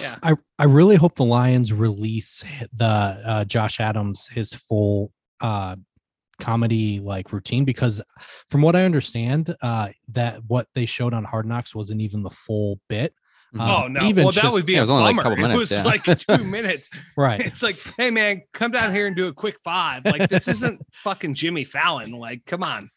[0.00, 0.16] Yeah.
[0.22, 2.42] I I really hope the Lions release
[2.74, 5.76] the uh, Josh Adams his full uh
[6.40, 8.00] comedy like routine because
[8.50, 12.30] from what I understand uh that what they showed on Hard Knocks wasn't even the
[12.30, 13.14] full bit.
[13.54, 13.60] Mhm.
[13.60, 14.02] Uh, Oh no!
[14.06, 15.36] even well, that just- would be Yeah, it a was only, like, a bummer.
[15.36, 16.90] couple it was minutes, like two minutes.
[17.16, 17.40] Right.
[17.40, 20.04] It's like, hey man, come down here and do a quick five.
[20.06, 22.10] Like this isn't fucking Jimmy Fallon.
[22.12, 22.90] Like, come on.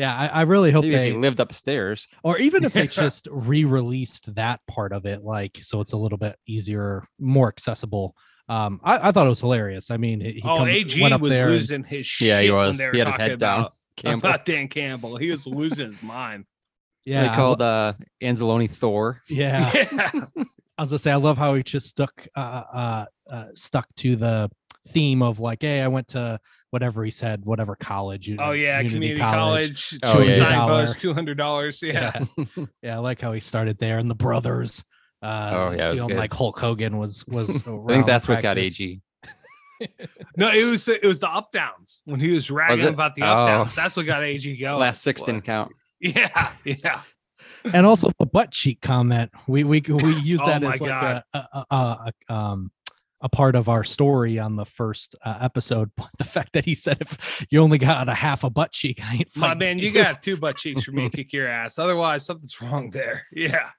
[0.00, 2.08] Yeah, I, I really hope Maybe if they he lived upstairs.
[2.24, 6.18] or even if they just re-released that part of it like so it's a little
[6.18, 8.14] bit easier more accessible
[8.48, 11.14] um i, I thought it was hilarious i mean he, he oh, come- AG went
[11.14, 12.28] up was there and- losing his shit.
[12.28, 12.78] Yeah, he was.
[12.78, 13.60] they He had his talking head down.
[13.60, 14.28] about, Campbell.
[14.30, 15.16] about Dan Campbell.
[15.18, 16.46] He was losing his mind.
[17.04, 19.22] yeah they I called lo- uh Anzalone Thor.
[19.28, 20.10] yeah Yeah.
[20.78, 24.16] i was gonna say i love how he just stuck uh uh, uh stuck to
[24.16, 24.50] the
[24.88, 28.82] theme of like hey i went to whatever he said whatever college you Oh yeah,
[28.82, 29.98] community, college.
[30.04, 30.36] Oh, yeah.
[30.36, 31.00] signpost, $200.
[31.00, 31.82] two hundred dollars.
[31.82, 32.12] Yeah.
[32.36, 32.44] yeah.
[32.82, 34.82] yeah i like how he started there and the brothers
[35.22, 38.56] uh Oh, yeah, it feeling like hulk hogan was was I think that's what got
[38.58, 38.82] AG.
[38.82, 39.00] AG.
[40.36, 42.92] No, it was the it was the up downs when he was ragging it?
[42.94, 43.26] about the Oh.
[43.26, 43.74] up downs.
[43.74, 44.78] That's what got AG going.
[44.78, 45.44] Last sixteen What?
[45.44, 45.72] count.
[46.00, 47.00] Yeah, yeah.
[47.64, 49.30] and also the butt cheek comment.
[49.46, 51.22] We we we use Oh that my as like God.
[51.32, 52.70] a, a, a, a um
[53.22, 55.90] a part of our story on the first uh, episode.
[55.96, 59.00] But the fact that he said if you only got a half a butt cheek,
[59.04, 61.78] I ain't My man, you got two butt cheeks for me to kick your ass.
[61.78, 63.26] Otherwise, something's wrong there.
[63.32, 63.70] Yeah.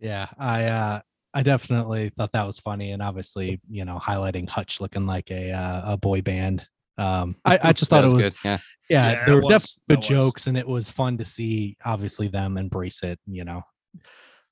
[0.00, 1.00] Yeah, I uh
[1.32, 5.52] I definitely thought that was funny, and obviously you know highlighting Hutch looking like a
[5.52, 6.66] uh, a boy band.
[6.98, 8.34] Um, I, I just That thought it was good.
[8.44, 8.58] Yeah.
[8.88, 10.08] yeah, Yeah, there were definitely That good was.
[10.08, 13.62] jokes and it was fun to see obviously them embrace it you know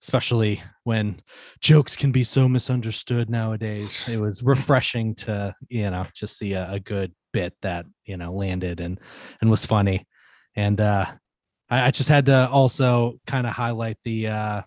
[0.03, 1.21] especially when
[1.61, 6.71] jokes can be so misunderstood nowadays it was refreshing to you know just see a,
[6.73, 9.01] a good bit that you know landed and
[9.41, 10.07] and was funny
[10.57, 11.07] and uh
[11.71, 14.63] i, I just had to also kind of highlight the uh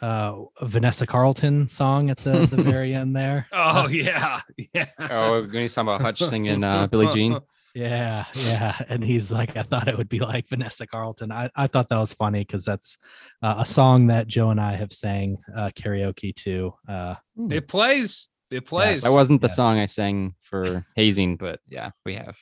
[0.00, 4.40] uh vanessa carlton song at the the very end there Oh yeah.
[4.74, 4.86] Yeah.
[4.98, 7.38] Oh, when he's talking about Hutch singing uh, Billie Jean.
[7.74, 8.76] Yeah, yeah.
[8.88, 11.32] And he's like, I thought it would be like Vanessa Carlton.
[11.32, 12.98] I, I thought that was funny because that's
[13.42, 16.74] uh, a song that Joe and I have sang uh, karaoke to.
[16.86, 17.14] Uh,
[17.50, 18.28] It plays.
[18.50, 19.00] It plays.
[19.02, 19.56] That wasn't the Yes.
[19.56, 22.36] song I sang for hazing, but yeah, we have.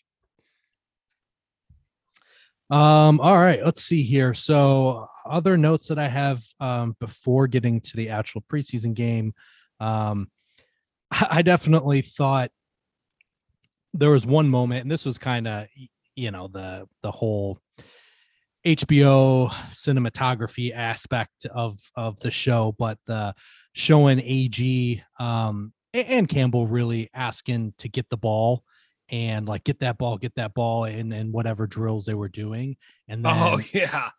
[2.70, 4.32] um, all right, let's see here.
[4.34, 9.34] So, other notes that I have um, before getting to the actual preseason game,
[9.80, 10.30] um,
[11.10, 12.50] I, I definitely thought
[13.92, 15.66] there was one moment, and this was kind of,
[16.14, 17.59] you know, the the whole
[18.66, 23.35] HBO cinematography aspect of of the show, but the
[23.72, 28.62] showing AG um and Campbell really asking to get the ball
[29.09, 32.77] and like get that ball, get that ball and and whatever drills they were doing.
[33.08, 34.10] And then Oh yeah.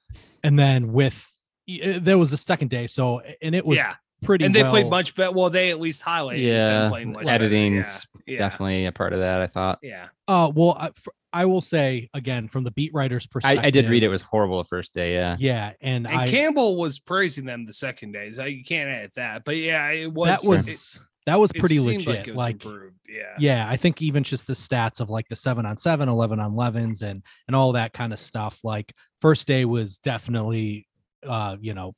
[0.43, 1.27] and then with
[1.69, 3.95] uh, there was the second day, so and it was yeah.
[4.21, 5.31] Pretty And they played much better.
[5.31, 8.33] Well, they at least highlighted Yeah, them playing much editing's Yeah.
[8.33, 8.37] Yeah.
[8.39, 9.41] Definitely a part of that.
[9.41, 9.79] I thought.
[9.81, 10.07] Yeah.
[10.27, 13.65] Uh, well, I, fr- I will say again from the beat writer's perspective.
[13.65, 15.13] I did read it was horrible the first day.
[15.13, 15.37] Yeah.
[15.39, 18.31] yeah, and, And I Campbell was praising them the second day.
[18.33, 19.43] So you can't edit that.
[19.43, 22.27] But yeah, it was that was it- that was pretty seemed legit.
[22.29, 23.35] it was Like, improved, yeah.
[23.37, 26.53] yeah, I think even just the stats of like the seven on seven, 11 on
[26.53, 28.59] 11s, and and all that kind of stuff.
[28.63, 28.91] Like
[29.21, 30.87] first day was definitely,
[31.25, 31.93] uh, you know,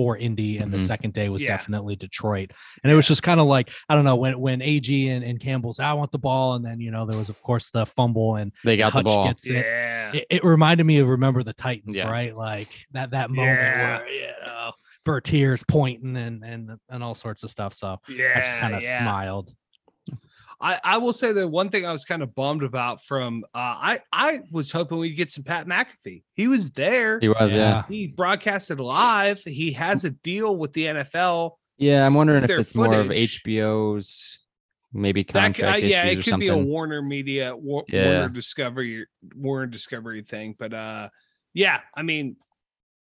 [0.00, 0.86] for Indy, and the Mhm.
[0.86, 1.58] second day was Yeah.
[1.58, 2.54] definitely Detroit.
[2.82, 5.38] And it was just kind of like I don't know when when AG and, and
[5.38, 8.36] Campbell's I want the ball, and then you know there was of course the fumble
[8.36, 9.24] and They got the ball.
[9.26, 9.56] gets it.
[9.56, 10.12] Yeah.
[10.14, 12.10] it, it reminded me of remember the Titans, Yeah.
[12.10, 12.34] right?
[12.34, 13.98] Like that that moment Yeah.
[13.98, 14.72] where you know
[15.04, 17.74] Bertier's pointing and and and all sorts of stuff.
[17.74, 18.32] So yeah.
[18.36, 19.00] I just kind of yeah.
[19.00, 19.50] smiled.
[20.62, 23.58] I, I will say that one thing I was kind of bummed about from uh,
[23.58, 26.22] I I was hoping we'd get some Pat McAfee.
[26.34, 27.18] He was there.
[27.18, 27.84] He was, yeah.
[27.88, 29.38] He broadcasted live.
[29.40, 31.52] He has a deal with the NFL.
[31.78, 33.06] Yeah, I'm wondering if their it's more of.
[33.06, 34.38] HBO's
[34.92, 36.40] maybe That, c- uh, contract yeah, it could something.
[36.40, 38.04] be a Warner Media, War, Yeah.
[38.18, 40.56] Warner Discovery, Warner Discovery thing.
[40.58, 41.08] But uh,
[41.54, 42.36] yeah, I mean,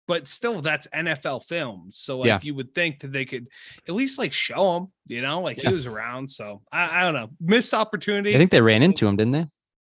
[0.10, 2.00] but still, that's NFL films.
[2.00, 2.40] So like, Yeah.
[2.42, 3.46] you would think that they could
[3.88, 4.88] at least like show him.
[5.06, 5.70] You know, like Yeah.
[5.70, 6.32] he was around.
[6.32, 8.34] So I, I don't know, missed opportunity.
[8.34, 9.46] I think they ran into him, didn't they?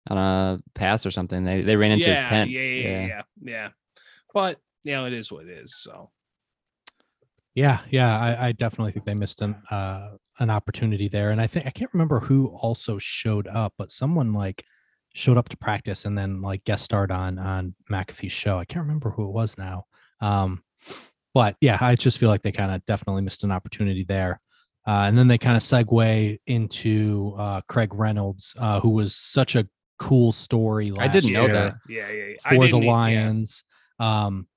[0.09, 1.45] On a pass or something.
[1.45, 2.49] They they ran into yeah, his tent.
[2.51, 3.69] Yeah, yeah, yeah, yeah, yeah.
[4.33, 5.77] But you know, it is what it is.
[5.81, 6.11] So
[7.55, 10.09] Yeah, yeah, I, I definitely think they missed an uh
[10.39, 14.33] an opportunity there, and I think I can't remember who also showed up, but someone
[14.33, 14.65] like
[15.13, 18.57] showed up to practice and then like guest starred on on McAfee's show.
[18.59, 19.85] I can't remember who it was now.
[20.21, 20.63] Um,
[21.33, 24.39] but yeah, I just feel like they kind of definitely missed an opportunity there.
[24.87, 29.55] Uh, and then they kind of segue into uh, Craig Reynolds, uh, who was such
[29.55, 29.67] a
[29.99, 30.91] cool story.
[30.97, 31.75] I didn't know that.
[31.87, 32.35] yeah, yeah, yeah.
[32.49, 32.91] For the didn't e- yeah.
[32.91, 33.63] Lions.
[33.99, 34.47] Um,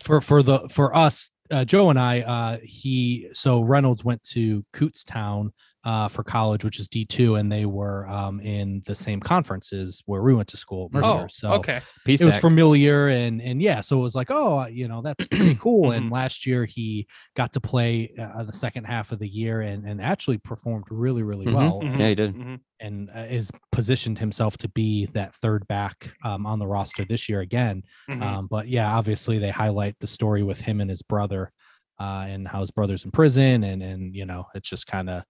[0.00, 4.64] for for the for us, uh, Joe and I, uh, he so Reynolds went to
[4.72, 5.50] Kutztown
[5.86, 10.02] uh, for college, which is D two, and they were um, in the same conferences
[10.06, 10.88] where we went to school.
[10.92, 11.06] Mercer.
[11.08, 11.80] Oh, so okay.
[12.04, 15.26] Peace it was familiar and and yeah so it was like oh you know that's
[15.28, 16.12] pretty cool and Mhm.
[16.12, 17.06] last year he
[17.36, 21.22] got to play uh, the second half of the year and and actually performed really
[21.22, 21.52] really Mhm.
[21.54, 22.34] well Mhm, Yeah, he did.
[22.34, 22.60] mhm.
[22.80, 27.28] and uh, is positioned himself to be that third back um, on the roster this
[27.28, 31.52] year again um, but yeah obviously they highlight the story with him and his brother
[32.00, 35.22] uh, and how his brother's in prison and and you know it's just kind of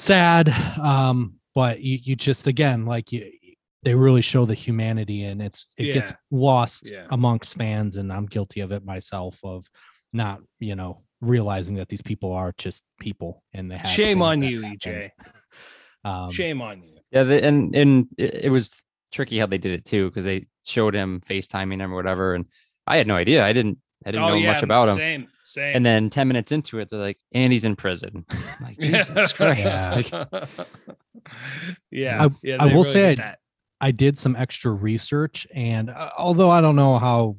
[0.00, 0.48] sad
[0.80, 3.30] um but you, you just again like you
[3.82, 7.06] they really show the humanity and it's it gets lost Yeah.
[7.10, 9.66] amongst fans and i'm guilty of it myself of
[10.12, 14.42] not you know realizing that these people are just people and they have Shame on
[14.42, 14.78] you, happen.
[14.78, 15.10] EJ.
[16.04, 16.96] um, Shame on you.
[17.10, 18.70] Yeah, they, and and it, it was
[19.12, 22.46] tricky how they did it too because they showed him FaceTiming him or whatever, and
[22.86, 23.44] I had no idea.
[23.44, 24.94] I didn't I didn't know much about him.
[24.94, 25.76] Oh, Same, same.
[25.76, 30.10] And then ten minutes into it, they're like, Andy's in prison." I'm like Jesus Christ!
[30.12, 30.24] Yeah.
[30.32, 30.48] Like,
[31.90, 33.36] yeah, I- yeah, I will really say I-
[33.82, 37.36] I did some extra research, and uh, although I don't know how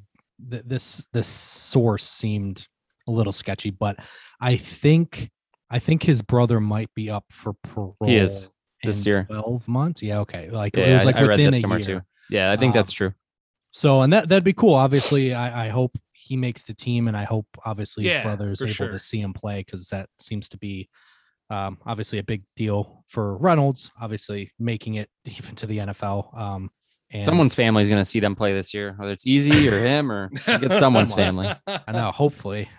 [0.49, 2.67] th- this this source seemed
[3.07, 3.97] a little sketchy, but
[4.39, 5.29] I think
[5.69, 7.95] I think his brother might be up for parole.
[8.03, 8.49] He is,
[8.83, 9.23] this in year.
[9.25, 10.01] Twelve months.
[10.01, 10.19] Yeah.
[10.21, 10.49] Okay.
[10.49, 11.99] Like it was like I, I read within that a year.
[11.99, 12.01] too.
[12.31, 13.13] Yeah, I think that's Um, true.
[13.71, 14.73] So, and that that'd be cool.
[14.73, 15.95] Obviously, I, I hope
[16.31, 18.87] he makes the team, and I hope obviously his Yeah, brother is able sure.
[18.89, 20.87] to see him play because that seems to be
[21.49, 23.91] um, obviously a big deal for Reynolds.
[24.01, 26.37] Obviously, making it even to the NFL.
[26.39, 26.69] Um,
[27.11, 29.77] and Someone's family is going to see them play this year, whether it's Easy or
[29.77, 31.51] him or get someone's family.
[31.67, 32.69] I know, hopefully.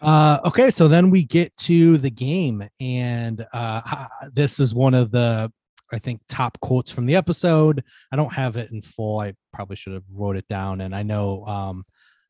[0.00, 5.10] Uh, okay, so then we get to the game, and uh, this is one of
[5.10, 5.50] the,
[5.92, 7.82] I think, top quotes from the episode.
[8.12, 9.18] I don't have it in full.
[9.18, 11.84] I probably should have wrote it down, and I know um,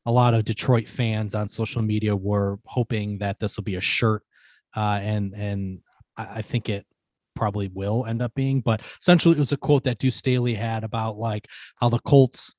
[0.07, 3.81] a lot of Detroit fans on social media were hoping that this will be a
[3.81, 4.23] shirt,
[4.75, 5.79] uh, and and
[6.15, 6.85] I, I think it
[7.35, 8.61] probably will end up being.
[8.61, 12.55] But essentially, it was a quote that Duce Staley had about like how the Colts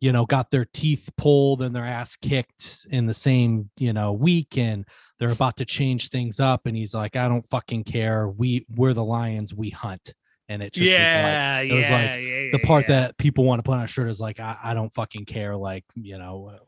[0.00, 4.12] you know, got their teeth pulled and their ass kicked in the same, you know,
[4.12, 4.86] week and
[5.18, 6.64] they're about to change things up.
[6.64, 8.28] And he's like, I don't fucking care.
[8.28, 10.14] We we're the lions, we hunt.
[10.50, 13.02] And it just is like yeah, it was like yeah, the part yeah.
[13.02, 15.54] that people want to put on a shirt is like, I, I don't fucking care.
[15.56, 16.58] Like, you know,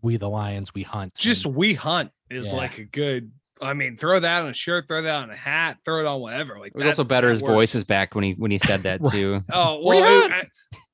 [0.00, 1.14] we the lions, we hunt.
[1.18, 2.56] just And we hunt is Yeah.
[2.56, 3.30] like a good.
[3.60, 6.20] I mean, throw that on a shirt, throw that on a hat, throw it on
[6.20, 6.58] whatever.
[6.58, 7.28] Like It was that- also better.
[7.30, 7.52] His works.
[7.52, 9.12] voice is back when he when he said that Right.
[9.12, 9.40] too.
[9.52, 10.32] Oh We well, it,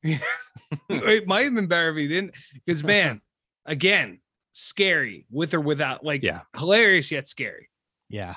[0.04, 0.20] I-
[0.88, 2.34] it might have been better if he didn't.
[2.66, 3.20] Because man,
[3.66, 4.20] again,
[4.52, 6.04] scary with or without.
[6.04, 6.40] Like, Yeah.
[6.56, 7.68] hilarious yet scary.
[8.08, 8.34] yeah.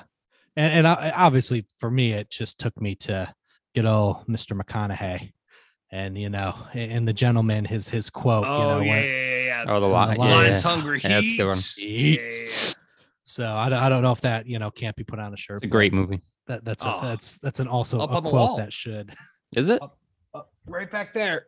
[0.58, 3.34] And, and I, obviously for me, it just took me to
[3.76, 4.58] good old Mr.
[4.60, 5.32] McConaughey.
[5.92, 9.04] And you know, and and the gentleman, his his quote, Oh you know, yeah, when-
[9.04, 9.64] yeah, yeah, yeah.
[9.68, 10.16] Oh, the the line.
[10.16, 10.70] line- Yeah, Lions yeah.
[10.70, 11.78] hungry Yeah, that's good heats.
[11.78, 12.26] Yeah, yeah, yeah.
[12.26, 12.76] Eats.
[13.22, 15.36] So I, don't- I don't know if that you know can't be put on a
[15.36, 15.58] shirt.
[15.58, 16.22] It's a great movie.
[16.48, 17.00] That that's a, Oh.
[17.02, 18.56] that's that's an also Up a quote wall.
[18.56, 19.14] that should.
[19.54, 19.80] Is it?
[20.34, 21.46] Uh, right back there,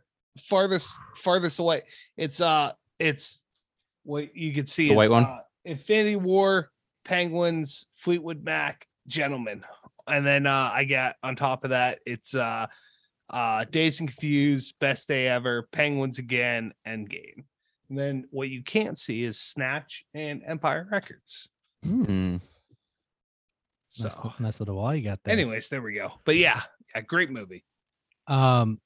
[0.48, 1.82] farthest farthest away.
[2.16, 3.42] It's uh, it's
[4.04, 4.88] what you could see.
[4.88, 5.24] The white one?
[5.24, 6.70] Uh, Infinity War,
[7.04, 9.64] Penguins, Fleetwood Mac, gentlemen.
[10.08, 12.66] And then uh, I got on top of that, it's uh,
[13.30, 17.44] uh, Dazed and Confused, Best Day Ever, Penguins Again, Endgame.
[17.90, 21.48] And then what you can't see is Snatch and Empire Records.
[21.82, 22.36] Hmm.
[23.90, 25.32] So, Nice, li- nice little wall you got there.
[25.32, 26.12] anyways, there we go.
[26.24, 26.60] But yeah,
[26.94, 27.64] yeah, great movie.
[28.26, 28.78] um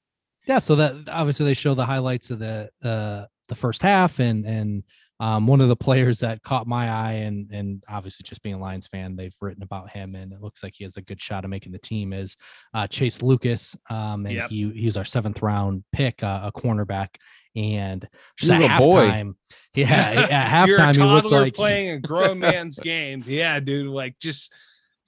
[0.47, 4.45] yeah so that obviously they show the highlights of the uh the first half and
[4.45, 4.83] and
[5.19, 8.59] um one of the players that caught my eye and and obviously just being a
[8.59, 11.43] lions fan they've written about him and it looks like he has a good shot
[11.43, 12.35] of making the team is
[12.73, 14.49] uh chase lucas um and Yep.
[14.49, 17.09] he he's our seventh round pick uh, a cornerback
[17.55, 18.07] and
[18.37, 19.05] just at a boy.
[19.05, 19.35] halftime
[19.75, 23.23] yeah at You're halftime he looked like playing a grown man's game.
[23.27, 24.51] Yeah, dude, like just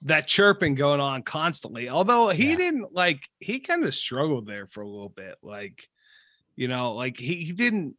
[0.02, 1.88] that chirping going on constantly.
[1.88, 2.56] Although he Yeah.
[2.56, 5.36] didn't like, he kind of struggled there for a little bit.
[5.42, 5.88] Like,
[6.54, 7.96] you know, like he, he didn't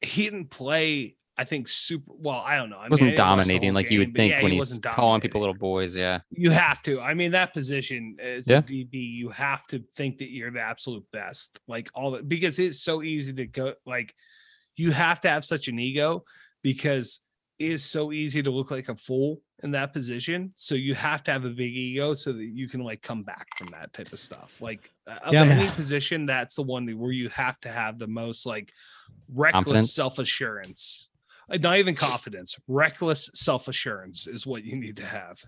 [0.00, 1.16] he didn't play.
[1.36, 2.42] I think super well.
[2.44, 2.78] I don't know.
[2.78, 4.80] I mean, wasn't didn't watch the dominating like you would think yeah, when he he's
[4.80, 5.94] calling people little boys.
[5.94, 6.20] Yeah.
[6.30, 7.00] You have to.
[7.00, 8.58] I mean, that position as Yeah.
[8.58, 11.60] a DB, you have to think that you're the absolute best.
[11.68, 13.74] Like all that because it's so easy to go.
[13.86, 14.12] Like
[14.74, 16.24] you have to have such an ego
[16.62, 17.20] because
[17.58, 20.52] is so easy to look like a fool in that position.
[20.56, 23.46] So you have to have a big ego so that you can like come back
[23.58, 24.52] from that type of stuff.
[24.60, 25.74] Like uh, of Yeah, any man.
[25.74, 28.72] position, that's the one where you have to have the most like
[29.32, 31.08] reckless self assurance.
[31.50, 35.38] Not even confidence, reckless self assurance is what you need to have.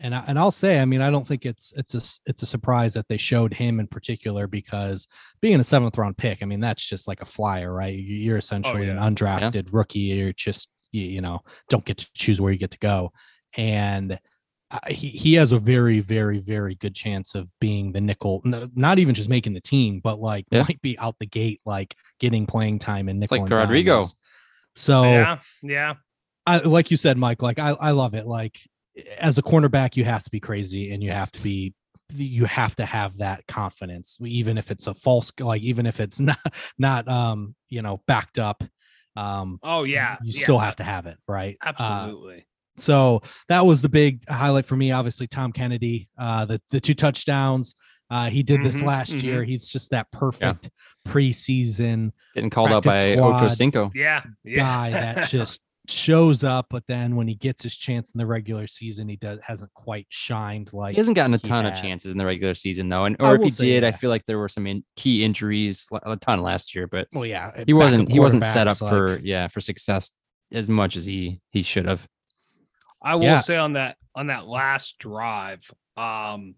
[0.00, 2.46] and I, and I'll say, I mean, I don't think it's it's a it's a
[2.46, 5.06] surprise that they showed him in particular because
[5.42, 7.94] being a seventh round pick, I mean, that's just like a flyer, right?
[7.94, 9.02] You- You're essentially an yeah.
[9.08, 9.98] undrafted rookie.
[10.00, 13.12] You're just you, you know don't get to choose where you get to go,
[13.56, 14.18] and
[14.70, 18.70] uh, he he has a very very very good chance of being the nickel, n-
[18.74, 20.62] not even just making the team, but like Yeah.
[20.62, 23.38] might be out the gate, like getting playing time in nickel.
[23.40, 23.98] like and Rodrigo.
[23.98, 24.16] dimes.
[24.76, 25.94] So yeah, yeah.
[26.46, 27.42] I like you said, Mike.
[27.42, 28.26] Like I, I love it.
[28.26, 28.60] Like
[29.18, 31.74] as a cornerback, you have to be crazy, and you have to be,
[32.14, 36.20] you have to have that confidence, even if it's a false, like even if it's
[36.30, 36.38] not,
[36.78, 38.62] not, um, you know, backed up.
[39.16, 41.56] Um, Oh yeah, you yeah, still have to have it, right?
[41.62, 42.46] Uh, absolutely.
[42.76, 44.92] so that was the big highlight for me.
[44.92, 47.74] Obviously, Tom Kennedy, uh, the the two touchdowns.
[48.10, 49.44] Uh, he did this Mhm, last year.
[49.44, 50.68] He's just that perfect
[51.06, 53.36] preseason Getting called out by squad.
[53.42, 53.90] Ocho Cinco.
[53.94, 54.56] yeah, yeah.
[54.56, 58.66] guy that just shows up, but then when he gets his chance in the regular
[58.66, 62.12] season, he does hasn't quite shined like He hasn't gotten a he ton of chances
[62.12, 64.38] in the regular season though, and or if he say, did, I feel like there
[64.38, 68.20] were some in, key injuries, a ton last year, but Well, yeah, he wasn't he
[68.20, 70.10] wasn't set up quarterbacks, for yeah for success
[70.52, 72.06] as much as he he should have.
[73.02, 73.40] I will Yeah.
[73.40, 75.62] say on that on that last drive,
[75.96, 76.54] um,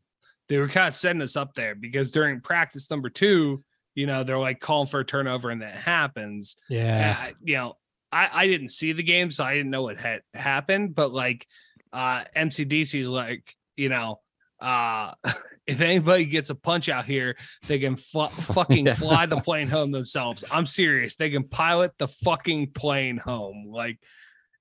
[0.48, 3.62] they were kind of setting us up there because during practice number two,
[3.94, 6.56] you know, they're like calling for a turnover and that happens.
[6.68, 7.16] And yeah.
[7.18, 7.74] I- you know,
[8.12, 10.94] I, I didn't see the game, so I didn't know what had happened.
[10.94, 11.46] But like
[11.92, 14.20] uh MCDC's like, you know,
[14.60, 15.12] uh
[15.66, 17.36] if anybody gets a punch out here,
[17.68, 18.94] they can fu- fucking Yeah.
[18.94, 20.44] fly the plane home themselves.
[20.50, 21.16] I'm serious.
[21.16, 23.66] They can pilot the fucking plane home.
[23.70, 23.98] Like,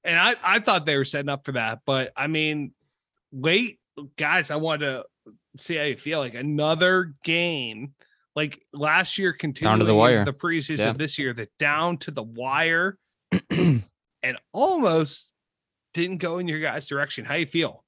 [0.03, 2.71] and I, I thought they were setting up for that, but I mean,
[3.31, 3.79] late
[4.17, 5.03] guys, I wanted to
[5.57, 6.19] see how you feel.
[6.19, 7.93] Like another game,
[8.35, 10.23] like last year, continuing to the wire.
[10.25, 10.93] the preseason Yeah.
[10.93, 12.97] this year, that down to the wire,
[13.49, 15.33] and almost
[15.93, 17.25] didn't go in your guys' direction.
[17.25, 17.83] How you feel?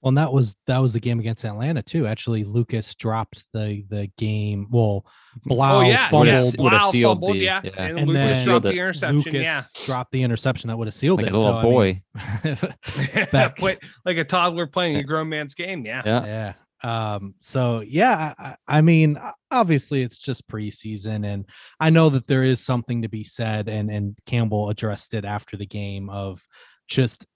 [0.00, 2.06] Well, and that was that was the game against Atlanta too.
[2.06, 4.68] Actually, Lucas dropped the the game.
[4.70, 5.10] Well, oh,
[5.44, 6.42] Blau oh yeah, fumbled, yeah.
[6.62, 7.60] would have Wow, sealed fumbled, the- yeah.
[7.64, 7.70] yeah.
[7.76, 9.16] and, and Lucas dropped the interception.
[9.18, 11.34] Lucas yeah, dropped the interception that would have sealed Like it.
[11.34, 12.02] a little so, I boy.
[12.44, 13.58] mean- Back.
[14.04, 15.84] Like a toddler playing a grown man's game.
[15.84, 16.24] Yeah, Yeah.
[16.26, 16.52] yeah
[16.84, 19.18] um so yeah I, I mean
[19.50, 21.44] obviously it's just preseason and
[21.80, 25.56] i know that there is something to be said and and campbell addressed it after
[25.56, 26.46] the game of
[26.86, 27.26] just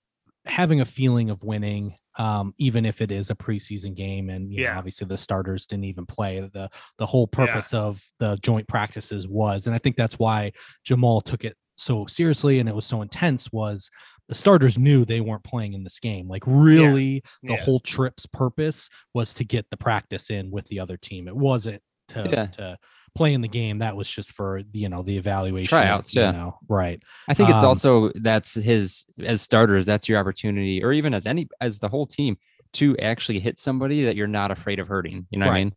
[0.46, 4.58] having a feeling of winning um even if it is a preseason game and you
[4.58, 4.78] know, Yeah.
[4.78, 6.68] obviously the starters didn't even play the
[6.98, 7.46] the whole Yeah.
[7.46, 10.52] purpose of the joint practices was and i think that's why
[10.86, 13.90] Jamaal took it so seriously and it was so intense was
[14.32, 17.56] the starters knew they weren't playing in this game like really the Yeah.
[17.64, 21.28] whole trip's purpose was to get the practice in with the other team.
[21.28, 22.46] It wasn't to Yeah.
[22.46, 22.78] to
[23.14, 23.80] play in the game.
[23.80, 25.68] That was just for you know the evaluation.
[25.68, 26.30] Tryouts, you yeah.
[26.30, 26.98] know, right.
[27.28, 29.84] I think it's Um, also that's his as starters.
[29.84, 32.38] That's your opportunity, or even as any as the whole team
[32.72, 35.26] to actually hit somebody that you're not afraid of hurting.
[35.30, 35.74] You know what I mean?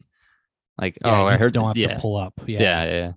[0.80, 1.52] Like, Yeah, oh, I heard.
[1.52, 2.34] Don't have yeah, to pull up.
[2.48, 2.84] yeah, Yeah.
[2.86, 3.12] yeah,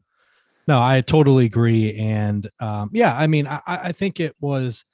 [0.66, 1.94] No, I totally agree.
[1.94, 4.84] And um, yeah, I mean, I, I I think it was.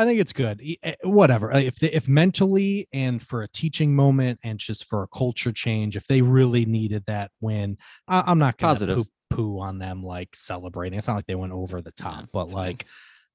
[0.00, 0.62] I think it's good.
[0.82, 1.52] Eh, Whatever.
[1.52, 5.96] If they, if mentally and for a teaching moment and just for a culture change,
[5.96, 7.76] if they really needed that win,
[8.08, 8.96] I, I'm not going to Positive.
[8.96, 10.98] poo poo on them like celebrating.
[10.98, 12.66] It's not like they went over the top, but it's fine.
[12.66, 12.86] like,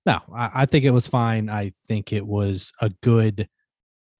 [0.05, 1.49] no, I, I think it was fine.
[1.49, 3.47] I think it was a good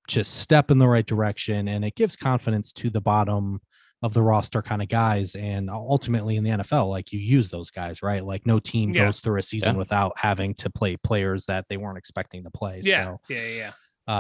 [0.08, 3.60] just step in the right direction and it gives confidence to the bottom
[4.06, 7.72] of the roster kind of guys and ultimately in the NFL like you use those
[7.72, 9.06] guys right like no team Yeah.
[9.06, 9.80] goes through a season Yeah.
[9.80, 13.72] without having to play players that they weren't expecting to play Yeah, so yeah, yeah.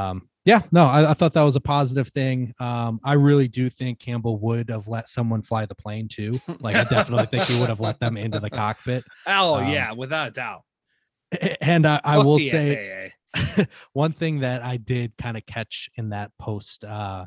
[0.09, 3.69] um yeah no I, I thought that was a positive thing um i really do
[3.69, 7.59] think campbell would have let someone fly the plane too like i definitely think he
[7.59, 10.61] would have let them into the cockpit Oh Um, yeah, without a doubt.
[11.61, 13.11] and i, I will say
[13.93, 17.25] one thing that I did kind of catch in that post uh,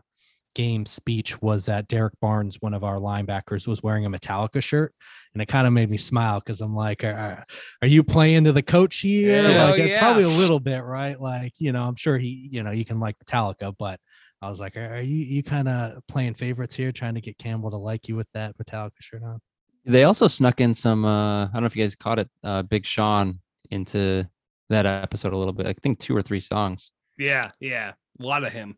[0.59, 4.93] game speech was that Derrick Barnes, one of our linebackers, was wearing a Metallica shirt,
[5.33, 7.45] and it kind of made me smile because I'm like, are,
[7.81, 9.53] are you playing to the coach here?
[9.53, 11.19] Hell like, it's probably a little bit, right?
[11.19, 14.01] Like, you know, I'm sure he, you know, you can like Metallica, but
[14.43, 17.39] I was like, are, are you you kind of playing favorites here, trying to get
[17.39, 19.39] Campbell to like you with that Metallica shirt on?
[19.85, 21.05] They also snuck in some.
[21.05, 22.29] Uh, I don't know if you guys caught it.
[22.43, 23.39] Uh, Big Sean
[23.71, 24.29] into
[24.71, 25.69] that episode a little bit.
[25.69, 26.91] I think two or three songs.
[27.17, 27.93] Yeah, yeah.
[28.21, 28.77] A lot of him.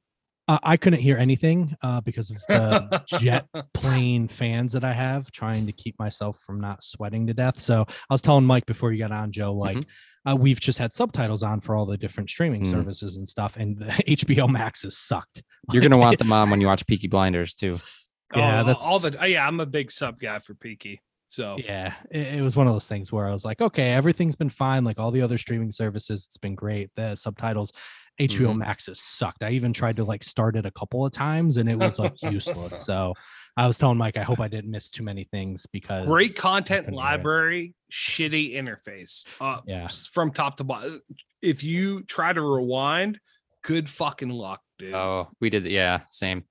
[0.50, 5.30] Uh, I couldn't hear anything uh, because of the jet plane fans that I have,
[5.30, 7.60] trying to keep myself from not sweating to death.
[7.60, 9.78] So I was telling Mike before you got on, Joe, like
[10.28, 12.70] uh, we've just had subtitles on for all the different streaming Mm.
[12.72, 15.40] services and stuff, and the HBO Max has sucked.
[15.72, 17.78] You're gonna want them on when you watch Peaky Blinders too.
[18.34, 19.16] Yeah, Oh, that's- all the.
[19.28, 21.00] Yeah, I'm a big sub guy for Peaky.
[21.30, 24.34] So Yeah, it, it was one of those things where I was like, okay, everything's
[24.34, 24.82] been fine.
[24.82, 26.90] Like all the other streaming services, it's been great.
[26.96, 27.72] The subtitles,
[28.18, 28.56] HBO Mhm.
[28.58, 29.44] Max has sucked.
[29.44, 32.20] I even tried to like start it a couple of times and it was like
[32.22, 32.84] useless.
[32.90, 33.14] So
[33.56, 36.86] I was telling Mike, I hope I didn't miss too many things because great content
[36.86, 37.12] couldn't hear it.
[37.12, 39.24] library, shitty interface.
[39.40, 39.86] Uh, Yeah.
[40.12, 41.00] from top to bottom.
[41.40, 43.20] If you try to rewind,
[43.62, 44.94] good fucking luck, dude.
[44.94, 45.66] Oh, we did.
[45.66, 46.42] Yeah, same.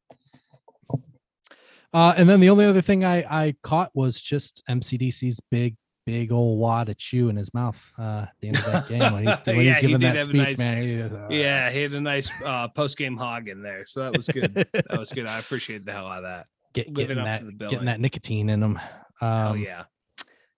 [1.93, 5.75] Uh, and then the only other thing I, I caught was just MCDC's big,
[6.05, 8.99] big old wad of chew in his mouth uh, at the end of that game
[9.13, 10.81] when he's, when Yeah, he's giving did that speech, nice- man.
[10.83, 14.15] he uh, yeah, he had a nice uh, post game hog in there, so that
[14.15, 14.53] was good.
[14.53, 15.25] that was good.
[15.25, 16.45] I appreciate the hell out of that.
[16.73, 18.79] get, getting that getting that nicotine in him.
[19.21, 19.83] Um, yeah.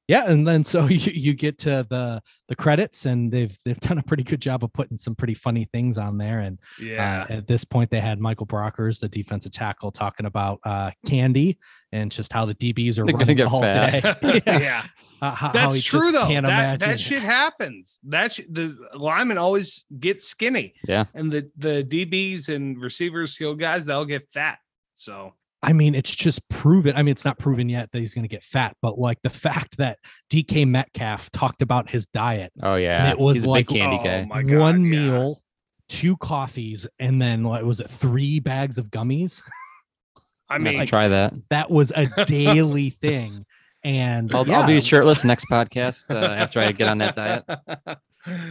[0.07, 3.97] Yeah and then so you, you get to the the credits and they've they've done
[3.97, 7.25] a pretty good job of putting some pretty funny things on there and Yeah.
[7.29, 11.57] uh, at this point they had michael brockers the defensive tackle talking about uh candy
[11.91, 14.21] and just how the dbs are They're gonna running get all fat.
[14.21, 14.59] day yeah.
[14.59, 14.85] yeah.
[15.21, 16.25] Uh, how, how That's he true though.
[16.25, 17.99] can't That, imagine that shit happens.
[18.07, 20.73] That sh- the linemen always get skinny.
[20.87, 21.05] Yeah.
[21.13, 24.57] And the the DBs and receivers, skill guys, they'll get fat.
[24.95, 26.95] So I mean, it's just proven.
[26.95, 29.29] I mean, it's not proven yet that he's going to get fat, but like the
[29.29, 29.99] fact that
[30.31, 33.97] DK Metcalf talked about his diet, Oh yeah, it was He's a like- big candy
[33.99, 34.41] Oh, guy.
[34.43, 34.89] God, one yeah.
[34.99, 35.41] meal,
[35.87, 39.41] two coffees, and then what was it, three bags of gummies?
[40.49, 41.33] I I'm gonna mean, to try that.
[41.49, 43.45] That was a daily thing.
[43.83, 47.43] And I'll, yeah, I'll be shirtless next podcast uh, after I get on that diet.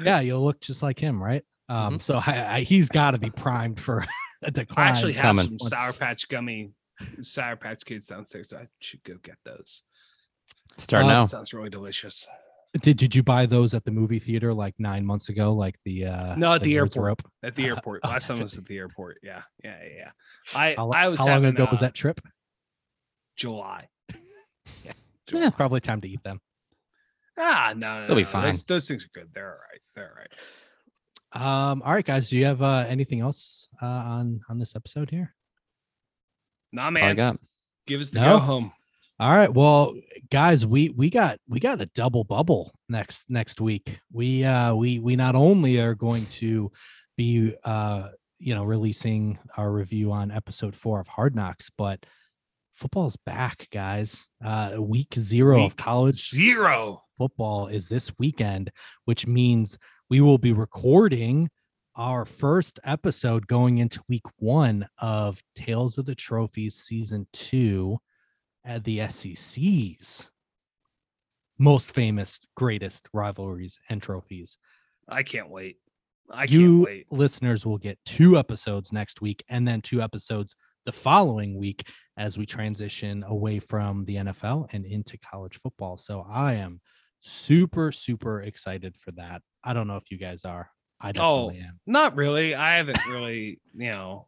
[0.05, 1.45] yeah, you'll look just like him, right?
[1.69, 2.03] Um, Mhm.
[2.03, 3.99] so I, I, he's got to be primed for
[4.43, 4.89] a I decline.
[4.89, 5.59] actually have coming.
[5.59, 6.71] some Sour Patch gummy,
[7.23, 8.53] Sour Patch Kids downstairs.
[8.53, 9.83] I should go get those.
[10.79, 11.25] Start Uh, now.
[11.25, 12.27] Sounds really delicious.
[12.83, 15.53] Did Did you buy those at the movie theater like nine months ago?
[15.53, 17.07] Like the uh, No, at the Nerds airport.
[17.07, 17.23] rope?
[17.43, 18.01] At the Uh, airport.
[18.05, 19.19] oh, Last time I was at the airport.
[19.23, 19.97] Yeah, yeah, yeah.
[19.97, 20.11] yeah.
[20.55, 22.21] I How, I was how long having, ago was uh, that trip?
[23.37, 23.89] July.
[24.85, 24.93] Yeah.
[25.27, 25.47] July.
[25.47, 26.41] It's probably time to eat them.
[27.39, 28.45] Ah, no, no, They'll be no, fine.
[28.45, 29.31] Those, those things are good.
[29.35, 29.81] They're all right.
[29.97, 31.71] They're all right.
[31.73, 32.29] Um, all right, guys.
[32.29, 35.35] Do you have uh, anything else uh, on on this episode here?
[36.73, 37.17] Nah, All I man.
[37.17, 37.37] got.
[37.87, 38.35] Give us the No?
[38.35, 38.73] go home.
[39.19, 39.53] All right.
[39.53, 39.95] Well,
[40.31, 43.99] guys, we we got we got a double bubble next next week.
[44.13, 46.71] We uh we we not only are going to
[47.17, 48.09] be uh
[48.39, 52.07] you know releasing our review on episode 4 of Hard Knocks, but
[52.73, 54.27] football's back, guys.
[54.43, 57.03] Uh week 0 of college Zero.
[57.19, 58.71] football is this weekend,
[59.05, 59.77] which means
[60.09, 61.51] we will be recording
[61.97, 67.99] our first episode going into week one of Tales of the Trophies season two
[68.65, 70.31] at the SEC's
[71.61, 74.57] most famous, greatest rivalries and trophies.
[75.09, 75.77] I can't wait.
[76.31, 77.13] I you can't wait.
[77.13, 81.87] listeners will get two episodes next week and then two episodes the following week
[82.17, 85.99] as we transition away from the NFL and into college football.
[85.99, 86.81] So I am
[87.21, 89.43] super, super excited for that.
[89.63, 90.71] I don't know if you guys are.
[91.01, 91.51] I Oh.
[91.51, 91.81] definitely am.
[91.87, 92.55] Not really.
[92.55, 94.27] I haven't really, you know.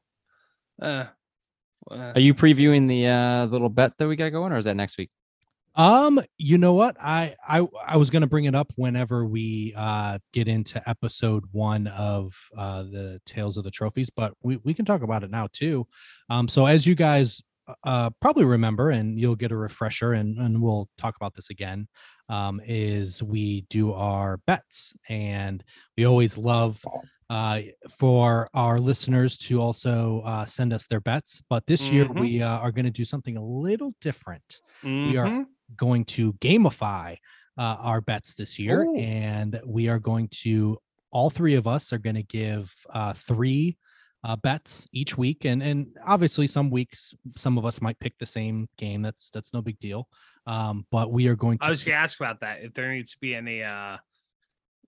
[0.81, 1.05] Uh,
[1.91, 4.77] uh, Are you previewing the uh, little bet that we got going, or is that
[4.77, 5.11] next week?
[5.75, 6.97] Um, you know what?
[7.01, 11.87] I I I was gonna bring it up whenever we uh get into episode one
[11.87, 15.49] of uh the Tales of the Trophies, but we, we can talk about it now
[15.51, 15.87] too.
[16.29, 17.43] Um, so as you guys
[17.85, 21.89] uh probably remember, and you'll get a refresher, and and we'll talk about this again.
[22.29, 25.63] Um, is we do our bets, and
[25.97, 26.89] we always love
[27.31, 31.43] uh, for our listeners to also uh, send us their bets.
[31.49, 32.13] But this year Mhm.
[32.15, 34.61] we uh, are going to do something a little different.
[35.03, 35.47] We are Mhm.
[35.77, 37.17] going to gamify
[37.57, 38.95] uh, our bets this year, Ooh.
[38.95, 40.79] and we are going to
[41.11, 43.77] all three of us are going to give uh, three
[44.25, 48.27] uh, bets each week, and and obviously some weeks some of us might pick the
[48.27, 49.03] same game.
[49.03, 50.09] That's that's no big deal.
[50.47, 51.67] Um, but we are going to.
[51.67, 52.63] I was gonna ask about that.
[52.63, 53.97] If there needs to be any uh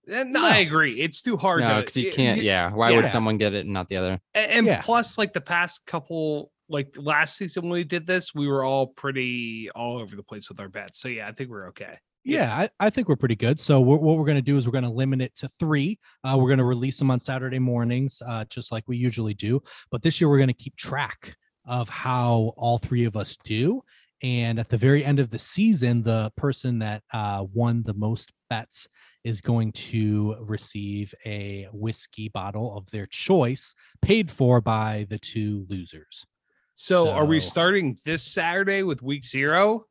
[0.07, 0.45] and No.
[0.45, 1.01] I agree.
[1.01, 2.37] It's too hard No, because you can't.
[2.37, 2.71] y- Yeah.
[2.71, 2.97] Why yeah.
[2.97, 4.19] would someone get it and not the other?
[4.35, 4.81] a- And, Yeah.
[4.83, 8.85] plus, like the past couple, like last season when we did this, we were all
[8.87, 10.99] pretty all over the place with our bets.
[10.99, 11.97] So yeah, I think we're okay.
[12.25, 13.59] Yeah, I, I think we're pretty good.
[13.59, 15.99] So what what we're going to do is we're going to limit it to three.
[16.23, 19.61] Uh, we're going to release them on Saturday mornings, uh, just like we usually do.
[19.91, 23.83] But this year we're going to keep track of how all three of us do.
[24.23, 28.31] And at the very end of the season, the person that uh, won the most
[28.49, 28.87] bets
[29.23, 35.67] is going to receive a whiskey bottle of their choice, paid for by the two
[35.69, 36.25] losers.
[36.73, 39.85] So, are we starting this Saturday with week zero?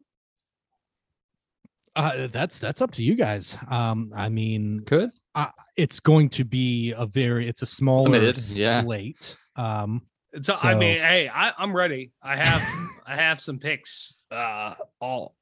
[1.97, 3.57] Uh, that's that's up to you guys.
[3.69, 5.11] Um, I mean, Could.
[5.77, 8.83] it's going to be a very it's a smaller Limited, yeah.
[8.83, 9.37] slate.
[9.57, 10.03] Um,
[10.43, 12.11] So, I mean, hey, I, I'm ready.
[12.23, 12.63] I have
[13.07, 15.37] I have some picks uh all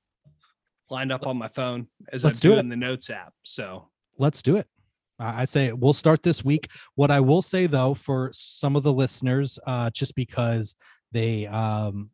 [0.90, 2.60] lined up on my phone as Let's I do do it.
[2.60, 3.32] in the notes app.
[3.44, 3.88] So
[4.18, 4.66] let's do it.
[5.18, 6.68] I I say we'll start this week.
[6.96, 10.74] What I will say though, for some of the listeners, uh, just because
[11.12, 12.10] they um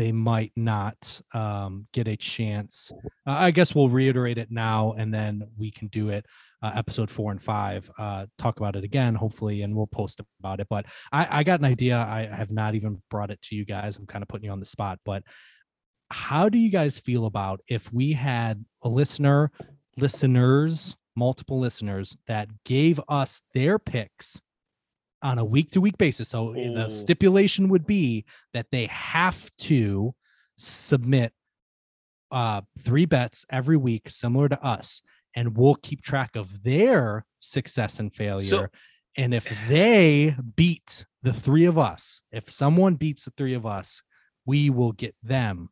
[0.00, 2.90] they might not um get a chance,
[3.26, 6.24] uh, I guess we'll reiterate it now, and then we can do it.
[6.62, 10.60] Uh, episode four and five, uh, talk about it again, hopefully, and we'll post about
[10.60, 10.66] it.
[10.70, 11.96] But I, I got an idea.
[11.96, 13.98] I have not even brought it to you guys.
[13.98, 15.22] I'm kind of putting you on the spot, but
[16.10, 19.52] how do you guys feel about if we had a listener,
[19.98, 24.40] listeners, multiple listeners that gave us their picks
[25.22, 26.28] on a week to week basis?
[26.28, 30.14] So eh, the stipulation would be that they have to
[30.56, 31.32] submit
[32.30, 35.02] uh three bets every week similar to us
[35.34, 38.38] and we'll keep track of their success and failure
[39.16, 44.02] and if they beat the three of us if someone beats the three of us
[44.46, 45.70] we will get them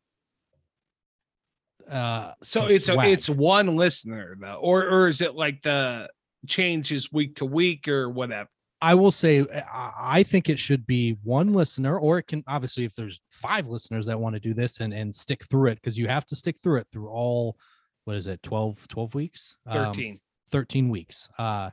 [1.89, 6.09] uh so it's a, it's one listener though, or or is it like the
[6.47, 8.49] changes week to week or whatever?
[8.81, 12.43] I will say uh, I I think it should be one listener, or it can
[12.47, 15.75] obviously if there's five listeners that want to do this and and stick through it
[15.75, 17.57] because you have to stick through it through all
[18.05, 20.19] what is it 12 12 weeks Um, 13.
[20.51, 21.69] 13 weeks uh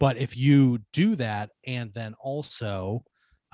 [0.00, 3.04] but if you do that and then also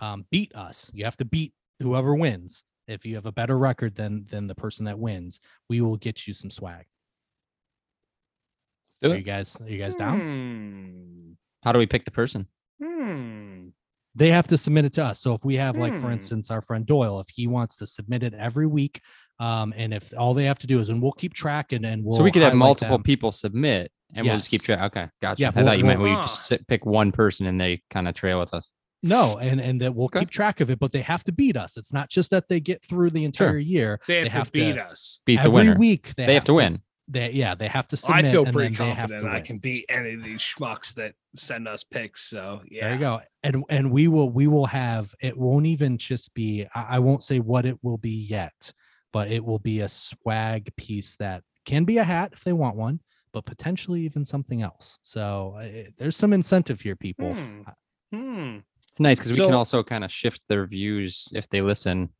[0.01, 3.95] um beat us you have to beat whoever wins if you have a better record
[3.97, 6.87] than than the person that wins we will get you some swag
[8.89, 11.33] Let's do are you guys are you guys down Hmm.
[11.65, 12.47] How do we pick the person?
[12.83, 13.69] Hmm.
[14.17, 15.21] they have to submit it to us.
[15.21, 16.13] So if we have, like, for Hmm.
[16.15, 19.01] instance, our friend Doyle, if he wants to submit it every week,
[19.41, 22.05] um, and if all they have to do is, and we'll keep track and and
[22.05, 23.03] we'll so we could have highlight multiple them.
[23.03, 24.67] people submit, and we'll just keep Yes.
[24.67, 24.83] track.
[24.97, 25.41] Okay, gotcha.
[25.43, 27.83] Yeah, I thought we'll- you meant we we'll- just sit, pick one person and they
[27.91, 28.71] kind of trail with us.
[29.03, 30.21] No, and and that we'll Okay.
[30.21, 31.77] keep track of it, but they have to beat us.
[31.77, 34.01] It's not just that they get through the entire year.
[34.07, 35.21] They have, to beat us.
[35.27, 35.77] Beat the every winner.
[35.77, 36.15] week.
[36.17, 36.81] They, have to win.
[37.07, 39.37] They yeah, they have to say I feel and pretty then they have confident to
[39.37, 42.23] I can beat any of these schmucks that send us picks.
[42.23, 43.21] So yeah, There you go.
[43.43, 47.23] And and we will we will have it won't even just be I, I won't
[47.23, 48.73] say what it will be yet,
[49.13, 52.77] but it will be a swag piece that can be a hat if they want
[52.77, 53.01] one,
[53.33, 54.99] but potentially even something else.
[55.03, 57.35] So uh, there's some incentive here, people.
[57.35, 57.63] Hmm.
[58.13, 58.59] Hmm.
[58.89, 62.11] It's nice because we can also kind of shift their views if they listen.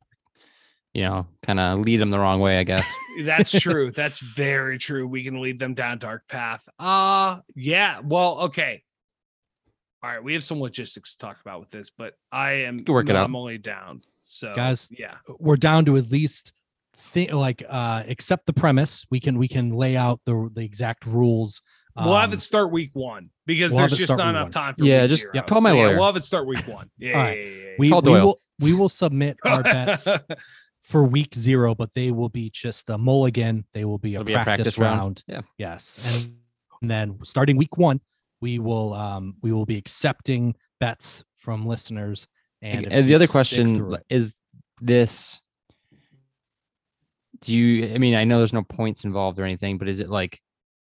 [0.95, 2.87] You know, kind of lead them the wrong way, I guess.
[3.23, 3.91] That's true.
[3.91, 5.05] That's very true.
[5.07, 6.67] We can lead them down dark path.
[6.79, 7.99] Uh yeah.
[8.01, 8.81] Well, okay.
[10.01, 12.93] All right, we have some logistics to talk about with this, but I am can
[12.93, 13.29] work it out.
[13.33, 14.01] only down.
[14.23, 15.15] So Guys, yeah.
[15.39, 16.53] We're down to at least
[16.97, 19.05] think like uh accept the premise.
[19.11, 21.61] We can we can lay out the the exact rules.
[21.97, 24.51] We'll have um, it start week one because we'll there's just not enough one.
[24.51, 25.31] time for Yeah, week just- zero.
[25.35, 25.95] yeah, call my So, lawyer.
[25.95, 26.89] we'll have it start week one.
[26.97, 28.25] Yeah, All yeah, yeah, yeah, we, Call we Doyle.
[28.25, 30.05] will we will submit our bets
[30.85, 33.65] for week zero, but they will be just a mulligan.
[33.73, 34.99] They will be a, It'll be a practice, practice round.
[34.99, 35.23] round.
[35.27, 35.41] Yeah.
[35.57, 36.27] Yes.
[36.81, 37.99] And then starting week one,
[38.41, 42.27] we will um we will be accepting bets from listeners.
[42.61, 44.39] And, And, the other question through l- it- is
[44.81, 45.39] this
[47.41, 50.09] do you i mean i know there's no points involved or anything but is it
[50.09, 50.41] like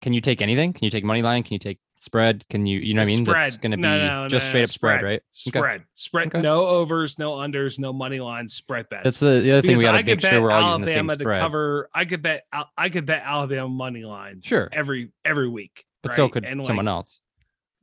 [0.06, 2.78] can you take anything can you take money line can you take spread can you
[2.78, 3.62] you know what i mean that's Spread.
[3.64, 5.60] going to be No, no, just no, straight up spread, right Okay.
[5.60, 6.42] Spread, spread, Okay.
[6.42, 9.04] no overs, no unders, no money line, spread bets.
[9.04, 10.88] that's the, the other thing we got I make sure bet we're all using the
[10.88, 11.90] same Alabama to spread cover.
[11.96, 12.44] I could bet.
[12.78, 15.86] I could bet Alabama money line sure every every week.
[16.04, 17.20] but so could And, like, someone else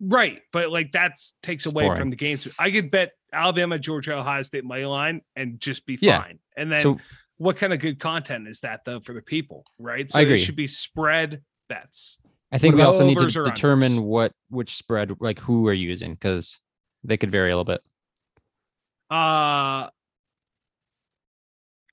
[0.01, 1.99] Right, but like that's takes away boring.
[1.99, 2.47] from the games.
[2.57, 6.23] I could bet Alabama, Georgia, Ohio State money line and just be Yeah.
[6.23, 6.39] fine.
[6.57, 6.99] And then So
[7.39, 9.65] what kind of good content is that though for the people?
[9.79, 10.11] Right.
[10.13, 10.35] So I agree.
[10.35, 11.43] it should be spread
[11.73, 12.19] bets.
[12.51, 14.03] I think we also need to determine unders?
[14.03, 16.61] what which spread, like who we're using, because
[17.03, 17.81] they could vary a little bit.
[19.11, 19.89] Uh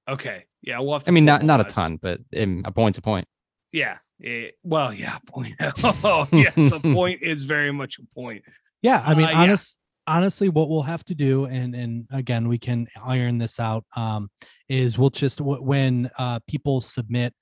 [0.08, 0.46] okay.
[0.62, 3.02] Yeah, we'll have to I mean, not not a ton, but um, a point's a
[3.02, 3.26] point.
[3.72, 3.98] Yeah.
[4.24, 5.54] eh, well, yeah, point.
[5.84, 8.44] oh, yes, a point is very much a point.
[8.82, 9.42] Yeah, I mean, Uh, yeah.
[9.42, 9.78] honest,
[10.08, 13.86] honestly, what we'll have to do, and and again, we can iron this out.
[13.96, 14.30] Um,
[14.68, 17.34] is we'll just w- when uh people submit.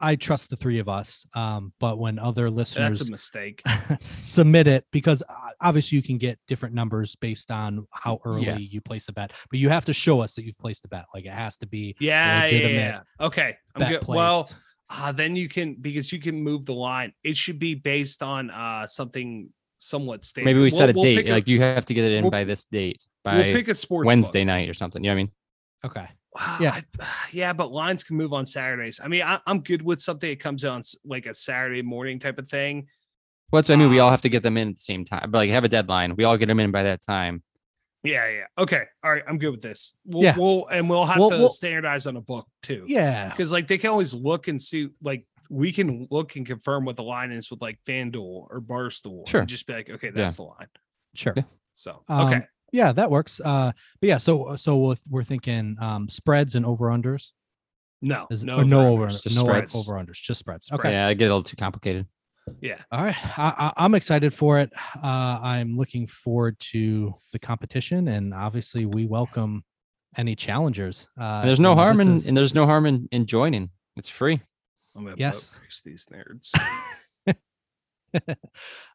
[0.00, 1.26] I, I trust the three of us.
[1.34, 3.62] Um, but when other listeners That's a mistake.
[4.24, 8.56] submit it, because uh, obviously you can get different numbers based on how early Yeah.
[8.58, 11.04] you place a bet, but you have to show us that you've placed a bet.
[11.14, 13.00] Like it has to be Yeah, yeah, yeah, yeah.
[13.20, 13.56] Okay.
[13.76, 14.00] I'm good.
[14.02, 14.16] placed.
[14.16, 14.50] Well,
[14.88, 17.12] ah, then you can because you can move the line.
[17.22, 20.44] It should be based on uh something somewhat stable.
[20.46, 22.12] Maybe we We'll- set a we'll date, pick a- like you have to get it
[22.12, 24.08] in we'll- by this date, by we'll pick a sports book.
[24.08, 25.02] Wednesday night or something.
[25.04, 25.32] You know what I mean?
[25.86, 26.08] okay.
[26.38, 26.80] Ah, Yeah.
[27.00, 29.00] I- yeah, but lines can move on Saturdays.
[29.02, 32.38] I mean, I, I'm good with something that comes on like a Saturday morning type
[32.38, 32.86] of thing.
[33.52, 33.90] Well, that's I mean.
[33.90, 34.12] We all Ah.
[34.12, 36.14] have to get them in at the same time, but like have a deadline.
[36.16, 37.42] We all get them in by that time.
[38.04, 38.44] Yeah, yeah.
[38.56, 38.84] Okay.
[39.04, 39.22] All right.
[39.28, 39.94] I'm good with this.
[40.06, 40.34] We'll, Yeah.
[40.38, 42.84] we'll and we'll have We'll- to we'll- standardize on a book too.
[42.86, 43.28] Yeah.
[43.28, 46.94] Because like they can always look and see like we can look and confirm what
[46.96, 49.28] the line is with like FanDuel or Barstool.
[49.28, 49.40] Sure.
[49.40, 50.68] And just be like, okay, that's the line.
[51.14, 51.34] Sure.
[51.36, 51.42] Yeah.
[51.74, 52.46] So Um, okay.
[52.72, 53.40] Yeah, that works.
[53.44, 57.30] Uh, but yeah, so so we're, we're thinking um spreads and over unders.
[58.02, 59.74] No, Is, no, no over over-unders, just no spreads.
[59.74, 60.66] over unders, just spreads.
[60.66, 60.80] Spreads.
[60.80, 60.92] Okay.
[60.92, 62.06] Yeah, I get a little too complicated.
[62.62, 62.78] Yeah.
[62.90, 63.14] All right.
[63.38, 64.72] I, I, I'm excited for it.
[64.96, 69.62] Uh, I'm looking forward to the competition, and obviously, we welcome
[70.16, 71.06] any challengers.
[71.20, 73.68] Uh, And there's no you harm in, is- and there's no harm in, in joining.
[73.96, 74.40] It's free.
[74.96, 75.60] I'm gonna Yes.
[75.62, 75.82] yes.
[75.84, 76.50] these nerds.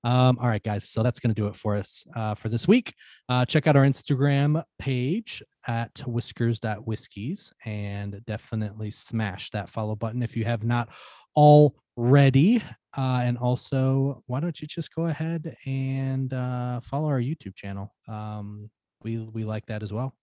[0.03, 0.89] um, all right, guys.
[0.89, 2.93] So that's going to do it for us uh, for this week.
[3.29, 10.35] Uh, check out our Instagram page at whiskers.whiskies and definitely smash that follow button if
[10.35, 10.89] you have not
[11.35, 12.61] already.
[12.97, 17.93] Uh, and also, why don't you just go ahead and uh, follow our YouTube channel?
[18.07, 18.69] Um,
[19.03, 20.15] we, we like that as well.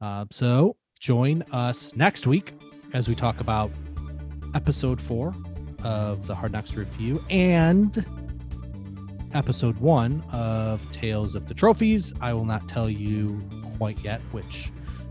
[0.00, 2.52] Uh, so join us next week
[2.92, 3.70] as we talk about
[4.54, 5.32] episode four
[5.84, 8.04] of the Hard Knocks review and
[9.34, 12.12] episode one of Tales of the Trophies.
[12.20, 13.40] I will not tell you
[13.78, 14.70] quite yet which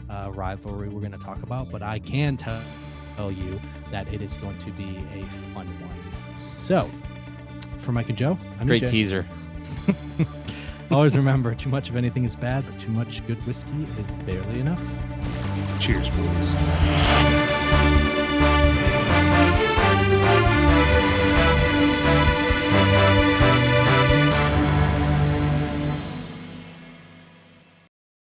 [0.09, 2.61] uh, rivalry we're going to talk about, but I can tell,
[3.15, 3.59] tell you
[3.91, 6.39] that it is going to be a fun one.
[6.39, 6.89] So,
[7.80, 8.89] for Mike and Joe, I'm Great EJ.
[8.89, 9.26] teaser.
[10.91, 14.59] Always remember, too much of anything is bad, but too much good whiskey is barely
[14.59, 14.82] enough.
[15.80, 16.55] Cheers, boys.